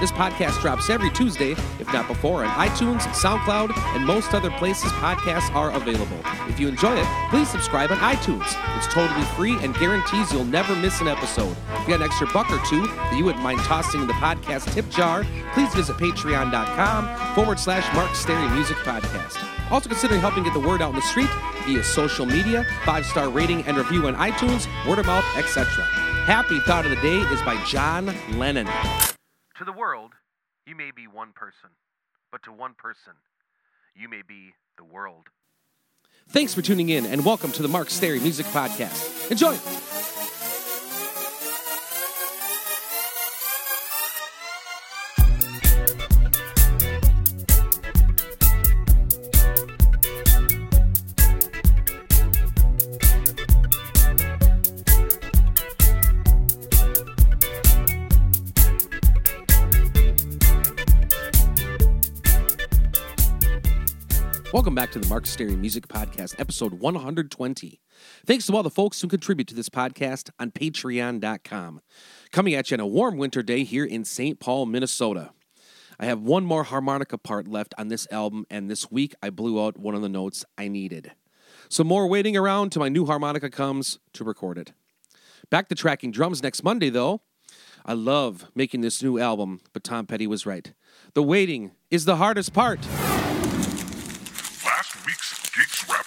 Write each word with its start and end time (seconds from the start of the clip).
This 0.00 0.12
podcast 0.12 0.60
drops 0.60 0.90
every 0.90 1.10
Tuesday, 1.10 1.52
if 1.80 1.92
not 1.92 2.06
before, 2.06 2.44
on 2.44 2.50
iTunes, 2.68 3.00
SoundCloud, 3.00 3.76
and 3.96 4.06
most 4.06 4.32
other 4.32 4.50
places 4.52 4.92
podcasts 4.92 5.52
are 5.56 5.72
available. 5.72 6.18
If 6.48 6.60
you 6.60 6.68
enjoy 6.68 6.96
it, 6.96 7.06
please 7.30 7.48
subscribe 7.48 7.90
on 7.90 7.98
iTunes. 7.98 8.46
It's 8.76 8.86
totally 8.94 9.24
free 9.34 9.56
and 9.64 9.74
guarantees 9.74 10.30
you'll 10.32 10.44
never 10.44 10.76
miss 10.76 11.00
an 11.00 11.08
episode. 11.08 11.56
If 11.74 11.80
you 11.80 11.88
got 11.88 11.96
an 11.96 12.02
extra 12.04 12.28
buck 12.28 12.48
or 12.52 12.64
two 12.66 12.86
that 12.86 13.16
you 13.18 13.24
wouldn't 13.24 13.42
mind 13.42 13.58
tossing 13.60 14.00
in 14.00 14.06
the 14.06 14.12
podcast 14.14 14.72
tip 14.72 14.88
jar, 14.88 15.24
please 15.52 15.74
visit 15.74 15.96
patreon.com 15.96 17.34
forward 17.34 17.58
slash 17.58 17.92
Mark 17.92 18.14
Stary 18.14 18.48
Music 18.50 18.76
Podcast. 18.78 19.44
Also 19.72 19.88
considering 19.88 20.20
helping 20.20 20.44
get 20.44 20.54
the 20.54 20.60
word 20.60 20.80
out 20.80 20.90
in 20.90 20.96
the 20.96 21.02
street 21.02 21.30
via 21.66 21.82
social 21.82 22.24
media, 22.24 22.64
five 22.84 23.04
star 23.04 23.28
rating 23.28 23.62
and 23.64 23.76
review 23.76 24.06
on 24.06 24.14
iTunes, 24.14 24.68
word 24.88 25.00
of 25.00 25.06
mouth, 25.06 25.24
etc. 25.36 25.66
Happy 26.24 26.60
Thought 26.60 26.84
of 26.84 26.90
the 26.90 27.02
Day 27.02 27.18
is 27.18 27.42
by 27.42 27.60
John 27.64 28.14
Lennon. 28.38 28.68
To 29.58 29.64
the 29.64 29.72
world, 29.72 30.12
you 30.68 30.76
may 30.76 30.92
be 30.94 31.08
one 31.08 31.32
person, 31.32 31.70
but 32.30 32.44
to 32.44 32.52
one 32.52 32.74
person, 32.78 33.14
you 33.96 34.08
may 34.08 34.22
be 34.22 34.54
the 34.76 34.84
world. 34.84 35.26
Thanks 36.28 36.54
for 36.54 36.62
tuning 36.62 36.90
in 36.90 37.04
and 37.04 37.24
welcome 37.24 37.50
to 37.50 37.62
the 37.62 37.68
Mark 37.68 37.90
Stary 37.90 38.20
Music 38.20 38.46
Podcast. 38.46 39.32
Enjoy! 39.32 40.17
Welcome 64.68 64.74
back 64.74 64.92
to 64.92 64.98
the 64.98 65.08
Mark 65.08 65.24
Stary 65.24 65.56
Music 65.56 65.88
Podcast, 65.88 66.38
episode 66.38 66.74
120. 66.74 67.80
Thanks 68.26 68.46
to 68.46 68.54
all 68.54 68.62
the 68.62 68.68
folks 68.68 69.00
who 69.00 69.08
contribute 69.08 69.48
to 69.48 69.54
this 69.54 69.70
podcast 69.70 70.28
on 70.38 70.50
patreon.com. 70.50 71.80
Coming 72.32 72.52
at 72.52 72.70
you 72.70 72.74
on 72.74 72.80
a 72.80 72.86
warm 72.86 73.16
winter 73.16 73.42
day 73.42 73.64
here 73.64 73.86
in 73.86 74.04
St. 74.04 74.38
Paul, 74.38 74.66
Minnesota. 74.66 75.30
I 75.98 76.04
have 76.04 76.20
one 76.20 76.44
more 76.44 76.64
harmonica 76.64 77.16
part 77.16 77.48
left 77.48 77.72
on 77.78 77.88
this 77.88 78.06
album, 78.10 78.44
and 78.50 78.70
this 78.70 78.90
week 78.90 79.14
I 79.22 79.30
blew 79.30 79.64
out 79.64 79.78
one 79.78 79.94
of 79.94 80.02
the 80.02 80.08
notes 80.10 80.44
I 80.58 80.68
needed. 80.68 81.12
So, 81.70 81.82
more 81.82 82.06
waiting 82.06 82.36
around 82.36 82.68
till 82.68 82.80
my 82.80 82.90
new 82.90 83.06
harmonica 83.06 83.48
comes 83.48 83.98
to 84.12 84.22
record 84.22 84.58
it. 84.58 84.74
Back 85.48 85.70
to 85.70 85.74
tracking 85.76 86.10
drums 86.10 86.42
next 86.42 86.62
Monday, 86.62 86.90
though. 86.90 87.22
I 87.86 87.94
love 87.94 88.50
making 88.54 88.82
this 88.82 89.02
new 89.02 89.18
album, 89.18 89.62
but 89.72 89.82
Tom 89.82 90.04
Petty 90.04 90.26
was 90.26 90.44
right. 90.44 90.74
The 91.14 91.22
waiting 91.22 91.70
is 91.90 92.04
the 92.04 92.16
hardest 92.16 92.52
part. 92.52 92.86
Week's 95.08 95.40
Geeks 95.56 95.88
Wrap 95.88 96.04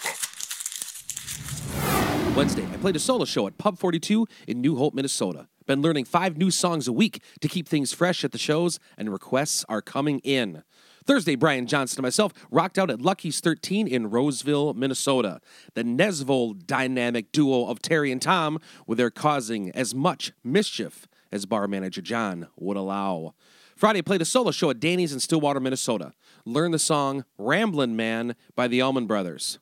Up. 2.27 2.37
Wednesday, 2.37 2.67
I 2.71 2.77
played 2.77 2.95
a 2.95 2.99
solo 2.99 3.25
show 3.25 3.47
at 3.47 3.57
Pub 3.57 3.79
42 3.79 4.27
in 4.47 4.61
New 4.61 4.75
Hope, 4.75 4.93
Minnesota. 4.93 5.47
Been 5.65 5.81
learning 5.81 6.05
five 6.05 6.37
new 6.37 6.51
songs 6.51 6.87
a 6.87 6.93
week 6.93 7.23
to 7.39 7.47
keep 7.47 7.67
things 7.67 7.93
fresh 7.93 8.23
at 8.23 8.31
the 8.31 8.37
shows, 8.37 8.77
and 8.99 9.11
requests 9.11 9.65
are 9.67 9.81
coming 9.81 10.19
in. 10.19 10.61
Thursday, 11.03 11.33
Brian 11.33 11.65
Johnson 11.65 11.97
and 11.97 12.03
myself 12.03 12.31
rocked 12.51 12.77
out 12.77 12.91
at 12.91 13.01
Lucky's 13.01 13.39
13 13.39 13.87
in 13.87 14.11
Roseville, 14.11 14.75
Minnesota. 14.75 15.41
The 15.73 15.83
Nesvold 15.83 16.67
dynamic 16.67 17.31
duo 17.31 17.65
of 17.69 17.81
Terry 17.81 18.11
and 18.11 18.21
Tom 18.21 18.59
were 18.85 18.93
there 18.93 19.09
causing 19.09 19.71
as 19.71 19.95
much 19.95 20.31
mischief 20.43 21.07
as 21.31 21.47
bar 21.47 21.67
manager 21.67 22.03
John 22.03 22.49
would 22.55 22.77
allow. 22.77 23.33
Friday, 23.81 24.03
played 24.03 24.21
a 24.21 24.25
solo 24.25 24.51
show 24.51 24.69
at 24.69 24.79
Danny's 24.79 25.11
in 25.11 25.19
Stillwater, 25.19 25.59
Minnesota. 25.59 26.13
Learned 26.45 26.71
the 26.71 26.77
song 26.77 27.25
Ramblin' 27.39 27.95
Man 27.95 28.35
by 28.55 28.67
the 28.67 28.79
Allman 28.79 29.07
Brothers 29.07 29.57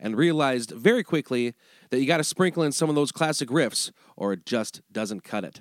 and 0.00 0.16
realized 0.16 0.70
very 0.70 1.04
quickly 1.04 1.52
that 1.90 2.00
you 2.00 2.06
got 2.06 2.16
to 2.16 2.24
sprinkle 2.24 2.62
in 2.62 2.72
some 2.72 2.88
of 2.88 2.94
those 2.94 3.12
classic 3.12 3.50
riffs 3.50 3.92
or 4.16 4.32
it 4.32 4.46
just 4.46 4.80
doesn't 4.90 5.22
cut 5.22 5.44
it. 5.44 5.60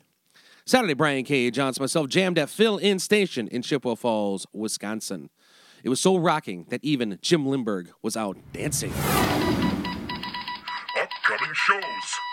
Saturday, 0.66 0.94
Brian 0.94 1.26
K. 1.26 1.52
Johnson, 1.52 1.84
myself, 1.84 2.08
jammed 2.08 2.40
at 2.40 2.50
Fill 2.50 2.78
In 2.78 2.98
Station 2.98 3.50
in 3.50 3.62
Chippewa 3.62 3.96
Falls, 3.96 4.48
Wisconsin. 4.54 5.30
It 5.84 5.90
was 5.90 6.00
so 6.00 6.16
rocking 6.16 6.66
that 6.70 6.82
even 6.86 7.20
Jim 7.22 7.46
Limburg 7.46 7.92
was 8.02 8.16
out 8.16 8.38
dancing. 8.54 8.94
Upcoming 10.96 11.54
shows. 11.54 12.27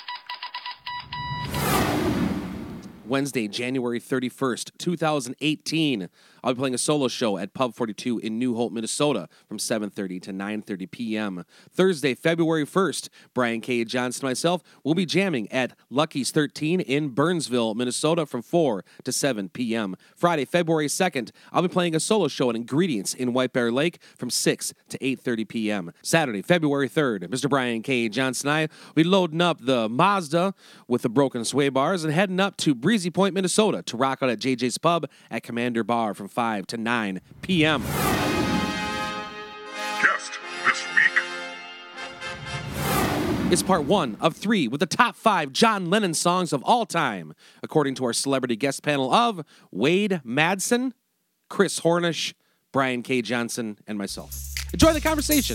Wednesday, 3.06 3.48
January 3.48 4.00
31st, 4.00 4.70
2018. 4.78 6.08
I'll 6.44 6.52
be 6.52 6.58
playing 6.58 6.74
a 6.74 6.78
solo 6.78 7.08
show 7.08 7.38
at 7.38 7.54
Pub 7.54 7.74
42 7.74 8.18
in 8.18 8.38
New 8.38 8.54
Hope, 8.54 8.70
Minnesota 8.70 9.30
from 9.48 9.56
7:30 9.56 10.20
to 10.20 10.32
9:30 10.32 10.90
p.m. 10.90 11.44
Thursday, 11.72 12.14
February 12.14 12.66
1st, 12.66 13.08
Brian 13.32 13.62
K. 13.62 13.82
Johnson 13.84 14.26
and 14.26 14.30
myself 14.30 14.62
will 14.84 14.94
be 14.94 15.06
jamming 15.06 15.50
at 15.50 15.72
Lucky's 15.88 16.30
13 16.30 16.80
in 16.80 17.08
Burnsville, 17.08 17.74
Minnesota 17.74 18.26
from 18.26 18.42
4 18.42 18.84
to 19.04 19.10
7 19.10 19.48
p.m. 19.48 19.96
Friday, 20.14 20.44
February 20.44 20.86
2nd, 20.86 21.30
I'll 21.50 21.62
be 21.62 21.68
playing 21.68 21.94
a 21.94 22.00
solo 22.00 22.28
show 22.28 22.50
at 22.50 22.56
Ingredients 22.56 23.14
in 23.14 23.32
White 23.32 23.54
Bear 23.54 23.72
Lake 23.72 23.98
from 24.18 24.28
6 24.28 24.74
to 24.90 24.98
8:30 24.98 25.48
p.m. 25.48 25.92
Saturday, 26.02 26.42
February 26.42 26.90
3rd, 26.90 27.28
Mr. 27.28 27.48
Brian 27.48 27.80
K. 27.80 28.10
Johnson 28.10 28.48
and 28.48 28.54
I 28.54 28.60
will 28.88 28.94
be 28.94 29.04
loading 29.04 29.40
up 29.40 29.60
the 29.62 29.88
Mazda 29.88 30.52
with 30.86 31.00
the 31.00 31.08
broken 31.08 31.46
sway 31.46 31.70
bars 31.70 32.04
and 32.04 32.12
heading 32.12 32.38
up 32.38 32.58
to 32.58 32.74
Breezy 32.74 33.08
Point, 33.08 33.34
Minnesota 33.34 33.82
to 33.84 33.96
rock 33.96 34.18
out 34.22 34.28
at 34.28 34.40
JJ's 34.40 34.76
Pub 34.76 35.08
at 35.30 35.42
Commander 35.42 35.82
Bar 35.82 36.12
from 36.12 36.28
5 36.34 36.66
to 36.66 36.76
9 36.76 37.20
p.m. 37.42 37.82
Guest 40.02 40.38
this 40.66 40.84
week. 40.96 41.12
It's 43.52 43.62
part 43.62 43.84
one 43.84 44.16
of 44.20 44.34
three 44.36 44.66
with 44.66 44.80
the 44.80 44.86
top 44.86 45.14
five 45.14 45.52
John 45.52 45.88
Lennon 45.88 46.12
songs 46.12 46.52
of 46.52 46.60
all 46.64 46.86
time, 46.86 47.34
according 47.62 47.94
to 47.96 48.04
our 48.04 48.12
celebrity 48.12 48.56
guest 48.56 48.82
panel 48.82 49.14
of 49.14 49.44
Wade 49.70 50.22
Madsen, 50.26 50.92
Chris 51.48 51.78
Hornish, 51.80 52.34
Brian 52.72 53.04
K. 53.04 53.22
Johnson, 53.22 53.78
and 53.86 53.96
myself. 53.96 54.36
Enjoy 54.72 54.92
the 54.92 55.00
conversation. 55.00 55.54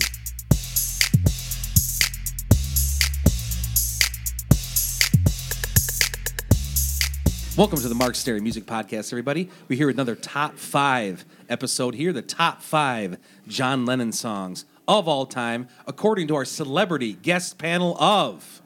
Welcome 7.60 7.80
to 7.80 7.90
the 7.90 7.96
Mark 7.96 8.16
Stary 8.16 8.40
Music 8.40 8.66
Podcast, 8.66 9.12
everybody. 9.12 9.50
We're 9.68 9.76
here 9.76 9.88
with 9.88 9.98
another 9.98 10.16
top 10.16 10.58
five 10.58 11.26
episode 11.50 11.94
here, 11.94 12.14
the 12.14 12.22
top 12.22 12.62
five 12.62 13.18
John 13.50 13.86
Lennon 13.86 14.14
songs 14.14 14.64
of 14.88 15.10
all 15.10 15.26
time, 15.26 15.68
according 15.86 16.30
to 16.30 16.36
our 16.36 16.46
celebrity 16.46 17.12
guest 17.12 17.58
panel 17.58 18.02
of 18.02 18.62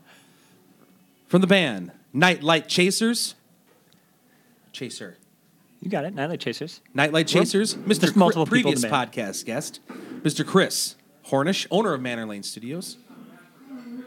from 1.26 1.42
the 1.42 1.48
band 1.48 1.92
Nightlight 2.14 2.68
Chasers. 2.68 3.34
Chaser. 4.74 5.18
You 5.82 5.90
got 5.90 6.06
it. 6.06 6.14
Nightlight 6.14 6.42
Chasers. 6.42 6.80
Nightlight 6.94 7.26
Chasers, 7.26 7.74
Mr. 7.74 8.02
there's 8.02 8.16
multiple 8.16 8.46
previous 8.46 8.86
podcast 8.86 9.44
guest, 9.46 9.80
Mr. 10.22 10.46
Chris 10.46 10.98
Hornish, 11.26 11.66
owner 11.72 11.96
of 11.96 12.02
Manor 12.02 12.28
Lane 12.28 12.44
Studios. 12.44 12.98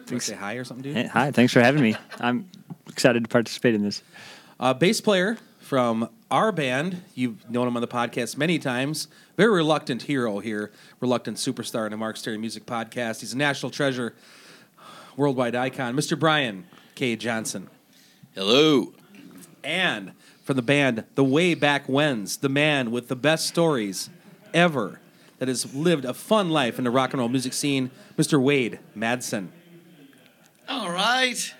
To 0.07 0.21
say 0.21 0.37
hi 0.37 0.55
or 0.55 0.63
something, 0.63 0.85
dude? 0.85 0.97
Hey, 0.97 1.09
hi. 1.09 1.33
Thanks 1.33 1.53
for 1.53 1.61
having 1.61 1.83
me. 1.83 1.97
I'm 2.21 2.49
excited 2.89 3.25
to 3.25 3.29
participate 3.29 3.75
in 3.75 3.83
this. 3.83 4.01
Uh, 4.59 4.73
bass 4.73 5.01
player 5.01 5.37
from 5.61 6.09
our 6.31 6.51
band. 6.51 7.03
You've 7.15 7.49
known 7.51 7.69
him 7.69 7.77
on 7.77 7.83
the 7.83 7.89
podcast 7.89 8.37
many 8.37 8.59
times. 8.59 9.09
Very 9.37 9.53
reluctant 9.53 10.03
hero 10.03 10.39
here, 10.39 10.73
reluctant 11.01 11.37
superstar 11.37 11.85
in 11.85 11.91
the 11.91 11.99
Mark 11.99 12.17
Stary 12.17 12.39
Music 12.39 12.65
Podcast. 12.65 13.21
He's 13.21 13.35
a 13.35 13.37
national 13.37 13.71
treasure, 13.71 14.15
worldwide 15.17 15.55
icon, 15.55 15.95
Mr. 15.95 16.19
Brian 16.19 16.67
K. 16.95 17.17
Johnson. 17.17 17.69
Hello. 18.35 18.95
And 19.63 20.13
from 20.43 20.57
the 20.57 20.63
band 20.63 21.05
The 21.17 21.25
Way 21.25 21.55
Back 21.55 21.87
Whens, 21.87 22.39
the 22.39 22.49
man 22.49 22.91
with 22.91 23.09
the 23.09 23.17
best 23.17 23.47
stories 23.47 24.09
ever 24.55 25.01
that 25.39 25.49
has 25.49 25.75
lived 25.75 26.07
a 26.07 26.15
fun 26.15 26.49
life 26.49 26.79
in 26.79 26.85
the 26.85 26.91
rock 26.91 27.13
and 27.13 27.21
roll 27.21 27.29
music 27.29 27.53
scene, 27.53 27.91
Mr. 28.17 28.41
Wade 28.41 28.79
Madsen. 28.97 29.49
All 30.67 30.91
right. 30.91 31.53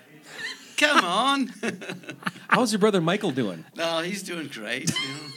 Come 0.77 1.03
on. 1.03 1.53
How's 2.49 2.71
your 2.71 2.79
brother 2.79 3.01
Michael 3.01 3.31
doing? 3.31 3.65
no, 3.75 3.99
he's 4.01 4.23
doing 4.23 4.47
great. 4.47 4.89
You 4.89 4.95
know. 5.07 5.21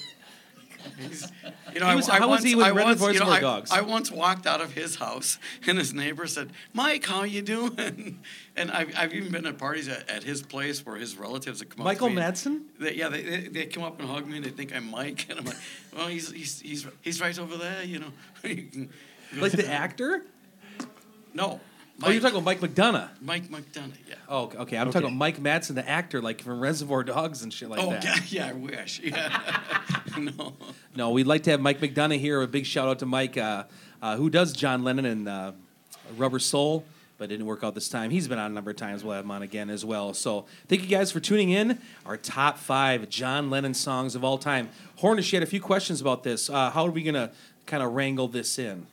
You 1.74 1.78
know, 1.80 1.86
He 1.86 1.92
I, 1.92 1.94
was- 1.94 2.08
I 2.08 2.18
how 2.18 2.26
was 2.28 2.36
once, 2.38 2.44
he 2.44 2.54
with 2.54 2.64
I 2.66 2.72
once, 2.72 3.00
you 3.00 3.20
know, 3.20 3.26
I- 3.26 3.40
Dogs? 3.40 3.70
I 3.70 3.80
once 3.82 4.10
walked 4.10 4.46
out 4.46 4.60
of 4.60 4.72
his 4.72 4.96
house, 4.96 5.38
and 5.66 5.78
his 5.78 5.92
neighbor 5.94 6.26
said, 6.26 6.50
"Mike, 6.72 7.06
how 7.06 7.22
you 7.22 7.42
doing?" 7.42 8.18
And 8.56 8.70
I've, 8.70 8.92
I've 8.96 9.12
even 9.14 9.30
been 9.30 9.46
at 9.46 9.56
parties 9.58 9.88
at, 9.88 10.08
at 10.10 10.24
his 10.24 10.42
place 10.42 10.84
where 10.84 10.96
his 10.96 11.16
relatives 11.16 11.60
have 11.60 11.68
come 11.68 11.84
Michael 11.84 12.08
up 12.08 12.14
me. 12.14 12.20
Madsen? 12.22 12.62
They, 12.78 12.94
yeah, 12.94 13.08
they, 13.08 13.22
they, 13.22 13.40
they 13.48 13.66
come 13.66 13.82
up 13.84 14.00
and 14.00 14.08
hug 14.08 14.26
me, 14.26 14.36
and 14.38 14.44
they 14.44 14.50
think 14.50 14.74
I'm 14.74 14.90
Mike, 14.90 15.26
and 15.30 15.38
I'm 15.38 15.44
like, 15.44 15.56
"Well, 15.96 16.08
he's 16.08 16.30
he's 16.32 16.60
he's, 16.60 16.86
he's 17.02 17.20
right 17.20 17.38
over 17.38 17.56
there, 17.56 17.82
you 17.84 17.98
know." 18.00 18.12
Like 19.38 19.52
the 19.52 19.70
actor? 19.70 20.24
no, 21.34 21.60
Oh, 22.02 22.10
you're 22.10 22.20
talking 22.20 22.38
about 22.38 22.44
Mike 22.44 22.60
McDonough. 22.60 23.08
Mike 23.20 23.48
McDonough, 23.48 23.92
yeah. 24.08 24.14
Oh, 24.28 24.44
okay. 24.44 24.58
okay. 24.58 24.78
I'm 24.78 24.86
talking 24.86 25.08
about 25.08 25.16
Mike 25.16 25.38
Madsen, 25.38 25.74
the 25.74 25.86
actor, 25.86 26.22
like 26.22 26.40
from 26.40 26.60
Reservoir 26.60 27.04
Dogs 27.04 27.42
and 27.42 27.52
shit 27.52 27.68
like 27.68 27.80
oh, 27.80 27.90
that. 27.90 28.04
yeah, 28.04 28.16
yeah, 28.28 28.48
I 28.48 28.52
wish. 28.52 29.00
Yeah. 29.00 29.60
no. 30.18 30.54
No, 30.96 31.10
we'd 31.10 31.26
like 31.26 31.42
to 31.44 31.50
have 31.50 31.60
Mike 31.60 31.80
McDonough 31.80 32.18
here. 32.18 32.40
A 32.40 32.48
big 32.48 32.64
shout 32.64 32.88
out 32.88 33.00
to 33.00 33.06
Mike, 33.06 33.36
uh, 33.36 33.64
uh, 34.00 34.16
who 34.16 34.30
does 34.30 34.52
John 34.52 34.82
Lennon 34.82 35.04
and 35.04 35.28
uh, 35.28 35.52
Rubber 36.16 36.38
Soul, 36.38 36.84
but 37.18 37.24
it 37.24 37.28
didn't 37.28 37.46
work 37.46 37.62
out 37.62 37.74
this 37.74 37.88
time. 37.88 38.10
He's 38.10 38.28
been 38.28 38.38
on 38.38 38.50
a 38.50 38.54
number 38.54 38.70
of 38.70 38.76
times. 38.76 39.04
We'll 39.04 39.14
have 39.14 39.24
him 39.24 39.30
on 39.30 39.42
again 39.42 39.68
as 39.68 39.84
well. 39.84 40.14
So 40.14 40.46
thank 40.68 40.82
you 40.82 40.88
guys 40.88 41.12
for 41.12 41.20
tuning 41.20 41.50
in. 41.50 41.78
Our 42.06 42.16
top 42.16 42.58
five 42.58 43.10
John 43.10 43.50
Lennon 43.50 43.74
songs 43.74 44.14
of 44.14 44.24
all 44.24 44.38
time. 44.38 44.70
Hornish, 45.00 45.32
you 45.32 45.36
had 45.36 45.42
a 45.42 45.50
few 45.50 45.60
questions 45.60 46.00
about 46.00 46.22
this. 46.22 46.48
Uh, 46.48 46.70
how 46.70 46.86
are 46.86 46.90
we 46.90 47.02
going 47.02 47.14
to 47.14 47.30
kind 47.66 47.82
of 47.82 47.92
wrangle 47.92 48.26
this 48.26 48.58
in? 48.58 48.86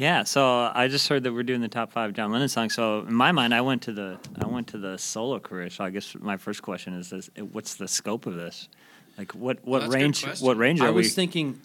Yeah, 0.00 0.22
so 0.22 0.72
I 0.74 0.88
just 0.88 1.06
heard 1.08 1.24
that 1.24 1.32
we're 1.34 1.42
doing 1.42 1.60
the 1.60 1.68
top 1.68 1.92
five 1.92 2.14
John 2.14 2.32
Lennon 2.32 2.48
songs. 2.48 2.74
So 2.74 3.00
in 3.00 3.12
my 3.12 3.32
mind, 3.32 3.52
I 3.52 3.60
went 3.60 3.82
to 3.82 3.92
the 3.92 4.18
I 4.42 4.46
went 4.46 4.68
to 4.68 4.78
the 4.78 4.96
solo 4.96 5.38
career. 5.38 5.68
So 5.68 5.84
I 5.84 5.90
guess 5.90 6.16
my 6.18 6.38
first 6.38 6.62
question 6.62 6.94
is: 6.94 7.10
this, 7.10 7.28
What's 7.52 7.74
the 7.74 7.86
scope 7.86 8.24
of 8.24 8.34
this? 8.34 8.70
Like, 9.18 9.32
what 9.32 9.58
what 9.62 9.80
that's 9.80 9.94
a 9.94 9.98
good 9.98 10.02
range? 10.02 10.40
What 10.40 10.56
range 10.56 10.80
are 10.80 10.84
we? 10.84 10.88
I 10.88 10.92
was 10.92 11.08
we? 11.08 11.10
thinking 11.10 11.60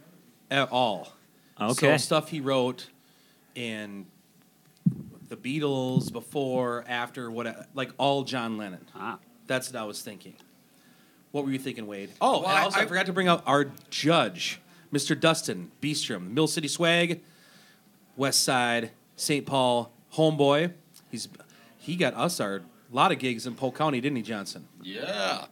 at 0.51 0.69
all. 0.69 1.13
okay, 1.61 1.93
So 1.93 1.97
stuff 1.97 2.27
he 2.27 2.41
wrote 2.41 2.89
in 3.55 4.05
the 5.29 5.37
Beatles, 5.37 6.11
before, 6.11 6.83
after, 6.89 7.31
what, 7.31 7.69
like 7.73 7.91
all 7.97 8.25
John 8.25 8.57
Lennon. 8.57 8.85
Ah. 8.93 9.17
That's 9.47 9.71
what 9.71 9.81
I 9.81 9.85
was 9.85 10.01
thinking. 10.01 10.33
What 11.31 11.45
were 11.45 11.51
you 11.51 11.59
thinking, 11.59 11.87
Wade? 11.87 12.09
Oh, 12.19 12.41
Well, 12.41 12.49
and 12.49 12.59
I- 12.59 12.63
also 12.63 12.79
I, 12.79 12.83
I- 12.83 12.85
forgot 12.85 13.05
to 13.05 13.13
bring 13.13 13.29
out 13.29 13.43
our 13.45 13.71
judge, 13.89 14.59
Mr. 14.91 15.17
Dustin 15.17 15.71
Beestrom, 15.81 16.31
Mill 16.31 16.47
City 16.47 16.67
Swag, 16.67 17.21
West 18.17 18.43
Side, 18.43 18.91
St. 19.15 19.45
Paul, 19.45 19.91
homeboy. 20.13 20.73
He's 21.11 21.27
he 21.77 21.95
got 21.95 22.13
us 22.15 22.39
our 22.39 22.61
lot 22.91 23.11
of 23.11 23.19
gigs 23.19 23.45
in 23.45 23.55
Polk 23.55 23.77
County, 23.77 23.99
didn't 24.01 24.15
he, 24.15 24.21
Johnson? 24.21 24.67
Yeah. 24.81 25.45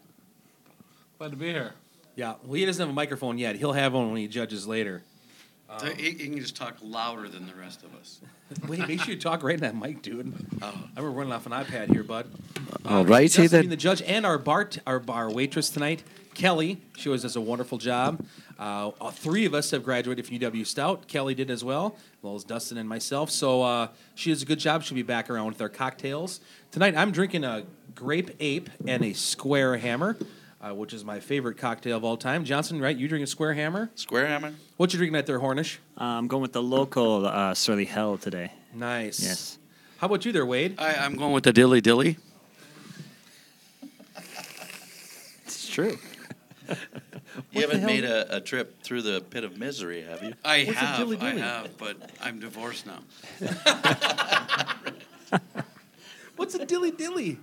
Glad 1.17 1.31
to 1.31 1.37
be 1.37 1.47
here. 1.47 1.73
Yeah. 2.15 2.35
Well, 2.43 2.53
he 2.53 2.65
doesn't 2.65 2.81
have 2.81 2.89
a 2.89 2.93
microphone 2.93 3.37
yet. 3.37 3.55
He'll 3.55 3.73
have 3.73 3.93
one 3.93 4.11
when 4.11 4.17
he 4.21 4.27
judges 4.27 4.67
later. 4.67 5.03
So 5.79 5.87
he, 5.87 6.11
he 6.11 6.29
can 6.29 6.37
just 6.37 6.55
talk 6.55 6.77
louder 6.83 7.27
than 7.27 7.47
the 7.47 7.55
rest 7.55 7.83
of 7.83 7.95
us. 7.95 8.21
Wait, 8.67 8.87
make 8.87 9.01
sure 9.01 9.13
you 9.15 9.19
talk 9.19 9.41
right 9.41 9.55
in 9.55 9.61
that 9.61 9.75
mic, 9.75 10.03
dude. 10.03 10.31
Oh. 10.61 10.67
I 10.67 10.99
remember 10.99 11.17
running 11.17 11.33
off 11.33 11.47
an 11.47 11.51
iPad 11.51 11.91
here, 11.91 12.03
bud. 12.03 12.27
All 12.85 13.05
right, 13.05 13.23
Justin 13.25 13.45
Ethan. 13.45 13.59
being 13.61 13.69
the 13.69 13.75
judge 13.75 14.01
and 14.03 14.25
our 14.25 14.37
bar, 14.37 14.69
our 14.85 14.99
bar 14.99 15.31
waitress 15.31 15.69
tonight, 15.69 16.03
Kelly. 16.33 16.81
She 16.97 17.09
always 17.09 17.21
does 17.23 17.35
a 17.35 17.41
wonderful 17.41 17.77
job. 17.77 18.25
Uh, 18.59 18.91
all 19.01 19.11
three 19.11 19.45
of 19.45 19.53
us 19.53 19.71
have 19.71 19.83
graduated 19.83 20.25
from 20.25 20.37
UW 20.37 20.65
Stout. 20.65 21.07
Kelly 21.07 21.33
did 21.35 21.49
as 21.49 21.63
well, 21.63 21.95
as 22.17 22.23
well 22.23 22.35
as 22.35 22.43
Dustin 22.43 22.77
and 22.77 22.87
myself. 22.87 23.29
So 23.29 23.61
uh, 23.63 23.87
she 24.15 24.29
does 24.29 24.41
a 24.41 24.45
good 24.45 24.59
job. 24.59 24.83
She'll 24.83 24.95
be 24.95 25.01
back 25.03 25.29
around 25.29 25.47
with 25.47 25.61
our 25.61 25.69
cocktails 25.69 26.39
tonight. 26.71 26.95
I'm 26.95 27.11
drinking 27.11 27.43
a 27.43 27.63
grape 27.95 28.31
ape 28.39 28.69
and 28.87 29.03
a 29.03 29.13
square 29.13 29.77
hammer, 29.77 30.15
uh, 30.61 30.73
which 30.73 30.93
is 30.93 31.03
my 31.03 31.19
favorite 31.19 31.57
cocktail 31.57 31.97
of 31.97 32.03
all 32.03 32.15
time. 32.17 32.45
Johnson, 32.45 32.79
right? 32.79 32.95
You 32.95 33.07
drink 33.07 33.23
a 33.23 33.27
square 33.27 33.53
hammer. 33.53 33.89
Square 33.95 34.27
hammer. 34.27 34.53
What 34.77 34.93
you 34.93 34.97
drinking 34.97 35.17
out 35.17 35.25
there, 35.25 35.39
Hornish? 35.39 35.77
Uh, 35.99 36.03
I'm 36.03 36.27
going 36.27 36.41
with 36.41 36.53
the 36.53 36.63
local 36.63 37.25
uh, 37.25 37.53
Surly 37.53 37.85
Hell 37.85 38.17
today. 38.17 38.51
Nice. 38.73 39.19
Yes. 39.21 39.57
How 39.97 40.07
about 40.07 40.25
you 40.25 40.31
there, 40.31 40.45
Wade? 40.45 40.75
I, 40.79 40.95
I'm 40.95 41.15
going 41.15 41.33
with 41.33 41.43
the 41.43 41.53
dilly 41.53 41.81
dilly. 41.81 42.17
True. 45.73 45.97
You 47.51 47.61
haven't 47.61 47.83
made 47.83 48.05
a, 48.05 48.37
a 48.37 48.39
trip 48.39 48.81
through 48.83 49.01
the 49.01 49.19
pit 49.21 49.43
of 49.43 49.57
misery, 49.57 50.03
have 50.03 50.21
you? 50.23 50.33
I 50.45 50.63
What's 50.65 50.77
have, 50.77 50.97
dilly 50.99 51.17
I 51.19 51.31
have, 51.31 51.77
but 51.77 51.97
I'm 52.21 52.39
divorced 52.39 52.85
now. 52.85 52.99
What's 56.35 56.55
a 56.55 56.65
dilly 56.65 56.91
dilly? 56.91 57.39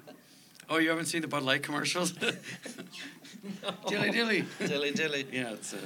Oh, 0.69 0.79
you 0.79 0.89
haven't 0.91 1.07
seen 1.07 1.23
the 1.23 1.29
Bud 1.29 1.43
Light 1.43 1.63
commercials? 1.63 2.13
Dilly 3.89 4.11
dilly. 4.11 4.45
dilly 4.59 4.93
dilly. 4.93 5.27
Yeah, 5.33 5.53
it's. 5.55 5.75
Uh, 5.75 5.79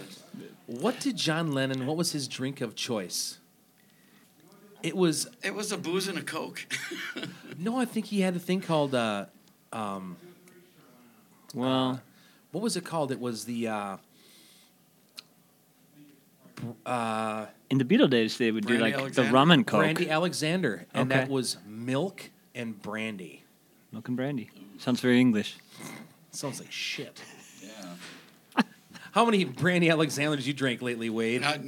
What 0.66 1.00
did 1.00 1.16
John 1.16 1.52
Lennon? 1.52 1.86
What 1.86 1.96
was 1.96 2.12
his 2.12 2.28
drink 2.28 2.60
of 2.60 2.74
choice? 2.74 3.38
It 4.82 4.96
was 4.96 5.28
it 5.42 5.54
was 5.54 5.72
a 5.72 5.78
booze 5.78 6.08
and 6.08 6.18
a 6.18 6.22
coke. 6.22 6.66
no. 7.58 7.78
I 7.78 7.84
think 7.86 8.06
he 8.06 8.20
had 8.20 8.36
a 8.36 8.38
thing 8.38 8.60
called 8.60 8.94
uh, 8.94 9.26
um, 9.72 10.16
Well, 11.54 12.00
what 12.54 12.62
was 12.62 12.76
it 12.76 12.84
called? 12.84 13.10
It 13.10 13.18
was 13.18 13.44
the 13.44 13.66
uh, 13.66 13.96
uh, 16.86 17.46
in 17.68 17.78
the 17.78 17.84
Beatle 17.84 18.08
days, 18.08 18.38
they 18.38 18.52
would 18.52 18.64
do 18.64 18.78
like 18.78 18.94
Alexander? 18.94 19.28
the 19.28 19.34
rum 19.34 19.50
and 19.50 19.66
coke, 19.66 19.80
Brandy 19.80 20.08
Alexander, 20.08 20.86
and 20.94 21.10
that 21.10 21.28
was 21.28 21.58
milk 21.66 22.30
and 22.54 22.80
brandy. 22.80 23.42
milk 23.90 24.06
and 24.06 24.16
brandy. 24.16 24.50
Sounds 24.78 25.00
very 25.00 25.20
English. 25.20 25.56
Sounds 26.30 26.60
like 26.60 26.70
shit. 26.70 27.20
Yeah. 27.60 28.62
How 29.12 29.24
many 29.24 29.44
Brandy 29.44 29.90
Alexanders 29.90 30.46
you 30.46 30.54
drank 30.54 30.80
lately, 30.80 31.10
Wade? 31.10 31.40
Not, 31.40 31.58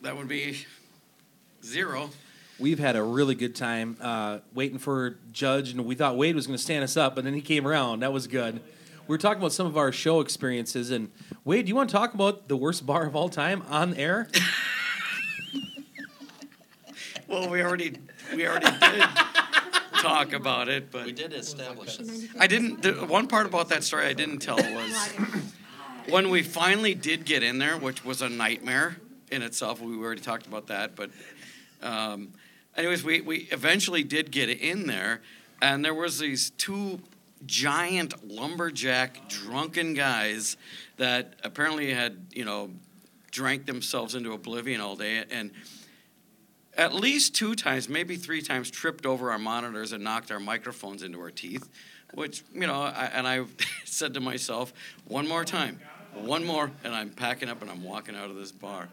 that 0.00 0.16
would 0.16 0.28
be 0.28 0.64
zero. 1.62 2.08
We've 2.58 2.78
had 2.78 2.96
a 2.96 3.02
really 3.02 3.34
good 3.34 3.54
time 3.54 3.98
uh, 4.00 4.38
waiting 4.54 4.78
for 4.78 5.18
Judge, 5.30 5.72
and 5.72 5.84
we 5.84 5.94
thought 5.94 6.16
Wade 6.16 6.34
was 6.34 6.46
going 6.46 6.56
to 6.56 6.62
stand 6.62 6.84
us 6.84 6.96
up, 6.96 7.14
but 7.14 7.24
then 7.24 7.34
he 7.34 7.42
came 7.42 7.66
around. 7.66 8.00
That 8.00 8.14
was 8.14 8.26
good. 8.26 8.62
We 9.12 9.16
were 9.16 9.20
talking 9.20 9.42
about 9.42 9.52
some 9.52 9.66
of 9.66 9.76
our 9.76 9.92
show 9.92 10.20
experiences, 10.20 10.90
and 10.90 11.10
Wade, 11.44 11.66
do 11.66 11.68
you 11.68 11.76
want 11.76 11.90
to 11.90 11.92
talk 11.92 12.14
about 12.14 12.48
the 12.48 12.56
worst 12.56 12.86
bar 12.86 13.04
of 13.04 13.14
all 13.14 13.28
time 13.28 13.62
on 13.68 13.92
air? 13.92 14.26
Well, 17.28 17.50
we 17.50 17.62
already 17.62 17.98
we 18.34 18.48
already 18.48 18.70
did 18.70 19.04
talk 20.00 20.32
about 20.32 20.70
it, 20.70 20.90
but 20.90 21.04
We 21.04 21.12
did 21.12 21.34
establish 21.34 21.98
this. 21.98 22.26
I 22.40 22.46
didn't. 22.46 22.80
The 22.80 22.92
one 23.04 23.26
part 23.26 23.44
about 23.44 23.68
that 23.68 23.84
story 23.84 24.06
I 24.06 24.14
didn't 24.14 24.38
tell 24.38 24.56
was 24.56 25.12
when 26.08 26.30
we 26.30 26.42
finally 26.42 26.94
did 26.94 27.26
get 27.26 27.42
in 27.42 27.58
there, 27.58 27.76
which 27.76 28.06
was 28.06 28.22
a 28.22 28.30
nightmare 28.30 28.96
in 29.30 29.42
itself. 29.42 29.82
We 29.82 29.94
already 29.94 30.22
talked 30.22 30.46
about 30.46 30.68
that, 30.68 30.96
but 30.96 31.10
um, 31.82 32.32
anyways, 32.78 33.04
we 33.04 33.20
we 33.20 33.40
eventually 33.50 34.04
did 34.04 34.30
get 34.30 34.48
in 34.48 34.86
there, 34.86 35.20
and 35.60 35.84
there 35.84 35.94
was 35.94 36.18
these 36.18 36.48
two 36.48 36.98
giant 37.46 38.28
lumberjack 38.28 39.28
drunken 39.28 39.94
guys 39.94 40.56
that 40.96 41.34
apparently 41.42 41.92
had 41.92 42.26
you 42.32 42.44
know 42.44 42.70
drank 43.30 43.66
themselves 43.66 44.14
into 44.14 44.32
oblivion 44.32 44.80
all 44.80 44.96
day 44.96 45.24
and 45.30 45.50
at 46.76 46.94
least 46.94 47.34
two 47.34 47.54
times, 47.54 47.88
maybe 47.88 48.16
three 48.16 48.40
times, 48.40 48.70
tripped 48.70 49.04
over 49.04 49.30
our 49.30 49.38
monitors 49.38 49.92
and 49.92 50.02
knocked 50.02 50.30
our 50.30 50.40
microphones 50.40 51.02
into 51.02 51.20
our 51.20 51.30
teeth. 51.30 51.68
Which 52.14 52.44
you 52.52 52.66
know, 52.66 52.82
I, 52.82 53.10
and 53.12 53.26
I 53.26 53.44
said 53.84 54.14
to 54.14 54.20
myself, 54.20 54.72
one 55.06 55.26
more 55.26 55.44
time, 55.44 55.80
one 56.14 56.44
more, 56.44 56.70
and 56.84 56.94
I'm 56.94 57.10
packing 57.10 57.48
up 57.48 57.62
and 57.62 57.70
I'm 57.70 57.82
walking 57.82 58.16
out 58.16 58.30
of 58.30 58.36
this 58.36 58.52
bar. 58.52 58.88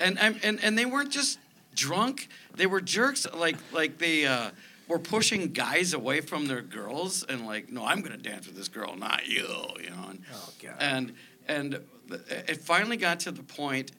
And 0.00 0.18
and 0.18 0.62
and 0.62 0.78
they 0.78 0.84
weren't 0.84 1.10
just 1.10 1.38
drunk; 1.74 2.28
they 2.54 2.66
were 2.66 2.80
jerks. 2.80 3.26
Like 3.32 3.56
like 3.72 3.98
they 3.98 4.26
uh, 4.26 4.50
were 4.88 4.98
pushing 4.98 5.52
guys 5.52 5.92
away 5.94 6.20
from 6.20 6.46
their 6.46 6.62
girls 6.62 7.22
and 7.24 7.46
like, 7.46 7.70
no, 7.70 7.84
I'm 7.84 8.00
gonna 8.02 8.16
dance 8.16 8.46
with 8.46 8.56
this 8.56 8.68
girl, 8.68 8.96
not 8.96 9.26
you. 9.26 9.46
You 9.82 9.90
know. 9.90 10.06
And, 10.10 10.22
Oh, 10.34 10.50
God. 10.62 10.74
and 10.78 11.12
and 11.48 11.80
th- 12.08 12.20
it 12.48 12.62
finally 12.62 12.96
got 12.96 13.20
to 13.20 13.30
the 13.32 13.42
point 13.42 13.92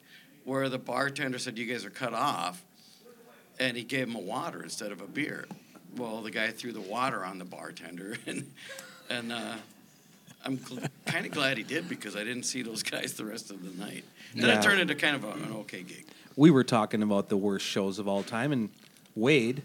where 0.44 0.68
the 0.68 0.78
bartender 0.78 1.38
said, 1.38 1.58
"You 1.58 1.66
guys 1.66 1.84
are 1.84 1.90
cut 1.90 2.14
off." 2.14 2.62
and 3.60 3.76
he 3.76 3.84
gave 3.84 4.08
him 4.08 4.16
a 4.16 4.20
water 4.20 4.64
instead 4.64 4.90
of 4.90 5.00
a 5.00 5.06
beer. 5.06 5.46
Well, 5.96 6.22
the 6.22 6.32
guy 6.32 6.50
threw 6.50 6.72
the 6.72 6.80
water 6.80 7.24
on 7.24 7.38
the 7.38 7.44
bartender, 7.44 8.16
and 8.26 8.50
and 9.08 9.32
uh, 9.32 9.54
I'm 10.44 10.58
gl- 10.58 10.88
kind 11.06 11.24
of 11.24 11.30
glad 11.32 11.56
he 11.56 11.62
did 11.62 11.88
because 11.88 12.16
I 12.16 12.24
didn't 12.24 12.42
see 12.42 12.62
those 12.62 12.82
guys 12.82 13.12
the 13.14 13.24
rest 13.24 13.50
of 13.52 13.62
the 13.62 13.70
night. 13.82 14.04
Then 14.34 14.48
Yeah. 14.48 14.58
it 14.58 14.62
turned 14.62 14.80
into 14.80 14.96
kind 14.96 15.14
of 15.14 15.22
a, 15.24 15.30
an 15.44 15.52
okay 15.60 15.82
gig. 15.84 16.04
we 16.34 16.50
were 16.50 16.64
talking 16.64 17.00
about 17.02 17.28
the 17.28 17.36
worst 17.36 17.64
shows 17.64 18.00
of 18.00 18.08
all 18.08 18.24
time, 18.24 18.50
and 18.50 18.70
Wade 19.14 19.62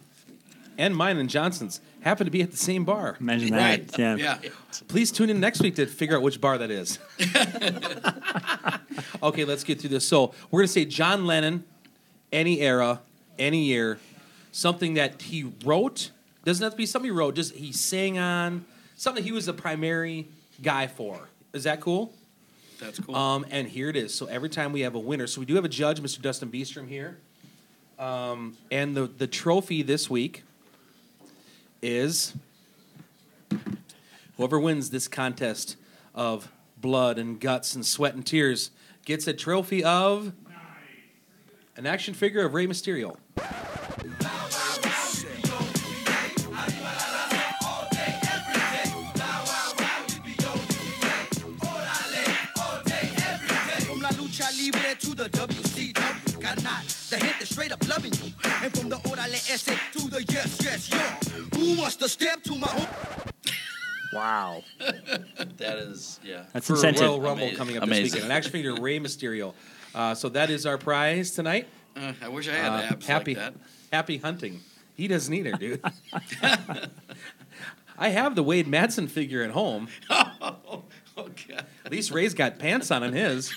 and 0.79 0.95
mine 0.95 1.17
and 1.17 1.29
Johnson's 1.29 1.81
happened 2.01 2.27
to 2.27 2.31
be 2.31 2.41
at 2.41 2.51
the 2.51 2.57
same 2.57 2.85
bar. 2.85 3.17
Imagine 3.19 3.53
Right? 3.53 3.85
that. 3.89 3.99
Yeah. 3.99 4.15
Yeah. 4.41 4.49
Please 4.87 5.11
tune 5.11 5.29
in 5.29 5.39
next 5.39 5.61
week 5.61 5.75
to 5.75 5.85
figure 5.85 6.15
out 6.15 6.21
which 6.23 6.39
bar 6.39 6.57
that 6.57 6.71
is. 6.71 6.97
okay, 9.21 9.43
let's 9.45 9.63
get 9.65 9.81
through 9.81 9.89
this. 9.89 10.07
So 10.07 10.33
we're 10.49 10.61
gonna 10.61 10.67
say 10.69 10.85
John 10.85 11.27
Lennon, 11.27 11.65
any 12.31 12.61
era, 12.61 13.01
any 13.37 13.65
year, 13.65 13.99
something 14.51 14.95
that 14.95 15.21
he 15.21 15.51
wrote. 15.65 16.11
Doesn't 16.45 16.63
have 16.63 16.71
to 16.73 16.77
be 16.77 16.85
something 16.85 17.11
he 17.11 17.15
wrote. 17.15 17.35
Just 17.35 17.53
he 17.53 17.73
sang 17.73 18.17
on 18.17 18.65
something 18.95 19.23
he 19.23 19.33
was 19.33 19.45
the 19.45 19.53
primary 19.53 20.29
guy 20.61 20.87
for. 20.87 21.27
Is 21.53 21.65
that 21.65 21.81
cool? 21.81 22.13
That's 22.79 22.99
cool. 22.99 23.15
Um, 23.15 23.45
and 23.51 23.67
here 23.67 23.89
it 23.89 23.97
is. 23.97 24.15
So 24.15 24.27
every 24.27 24.47
time 24.47 24.71
we 24.71 24.81
have 24.81 24.95
a 24.95 24.99
winner, 24.99 25.27
so 25.27 25.41
we 25.41 25.45
do 25.45 25.55
have 25.55 25.65
a 25.65 25.69
judge, 25.69 26.01
Mr. 26.01 26.21
Dustin 26.21 26.49
Beestrom 26.49 26.87
here. 26.87 27.17
Um, 27.99 28.55
and 28.71 28.95
the 28.95 29.07
the 29.07 29.27
trophy 29.27 29.81
this 29.81 30.09
week 30.09 30.43
is 31.81 32.33
whoever 34.37 34.59
wins 34.59 34.89
this 34.89 35.07
contest 35.07 35.75
of 36.15 36.51
blood 36.77 37.17
and 37.17 37.39
guts 37.39 37.75
and 37.75 37.85
sweat 37.85 38.13
and 38.13 38.25
tears 38.25 38.71
gets 39.05 39.27
a 39.27 39.33
trophy 39.33 39.83
of 39.83 40.33
an 41.75 41.85
action 41.85 42.13
figure 42.13 42.45
of 42.45 42.53
Rey 42.53 42.67
Mysterio. 42.67 43.17
The 55.19 55.27
WCW, 55.31 57.39
the 57.39 57.45
straight 57.45 57.73
up 57.73 57.89
loving 57.89 58.13
you. 58.13 58.31
And 58.63 58.73
from 58.73 58.87
the 58.87 58.95
to 58.95 59.88
the 60.09 60.23
yes, 60.29 60.59
yes, 60.63 60.89
yo. 60.91 60.97
Who 61.59 61.77
wants 61.79 61.95
to 61.97 62.09
step 62.09 62.43
to 62.43 62.55
my 62.55 62.67
home? 62.67 62.87
Wow. 64.13 64.63
That 65.57 65.77
is, 65.77 66.19
yeah. 66.23 66.43
That's 66.53 66.67
for 66.67 66.73
incentive. 66.73 67.01
Royal 67.01 67.19
Rumble 67.19 67.43
Amazing. 67.43 67.57
coming 67.57 67.77
up 67.77 67.83
Amazing. 67.83 68.03
this 68.03 68.13
weekend. 68.13 68.31
An 68.31 68.37
action 68.37 68.51
figure, 68.53 68.75
Rey 68.81 68.97
Mysterio. 68.99 69.53
Uh, 69.93 70.15
so 70.15 70.29
that 70.29 70.49
is 70.49 70.65
our 70.65 70.77
prize 70.77 71.31
tonight. 71.31 71.67
Uh, 71.97 72.13
I 72.21 72.29
wish 72.29 72.47
I 72.47 72.53
had 72.53 72.71
Uh, 72.71 72.87
abs 72.93 73.05
happy, 73.07 73.35
like 73.35 73.53
happy 73.91 74.17
hunting. 74.17 74.61
He 74.95 75.07
doesn't 75.09 75.33
either, 75.33 75.51
dude. 75.53 75.81
I 77.97 78.09
have 78.09 78.35
the 78.35 78.43
Wade 78.43 78.67
Madsen 78.67 79.09
figure 79.09 79.43
at 79.43 79.51
home. 79.51 79.89
that. 80.09 80.31
oh, 80.41 80.83
God. 81.17 81.65
At 81.85 81.91
least 81.91 82.11
Ray's 82.11 82.33
got 82.33 82.57
pants 82.57 82.91
on 82.91 83.03
in 83.03 83.11
his. 83.13 83.53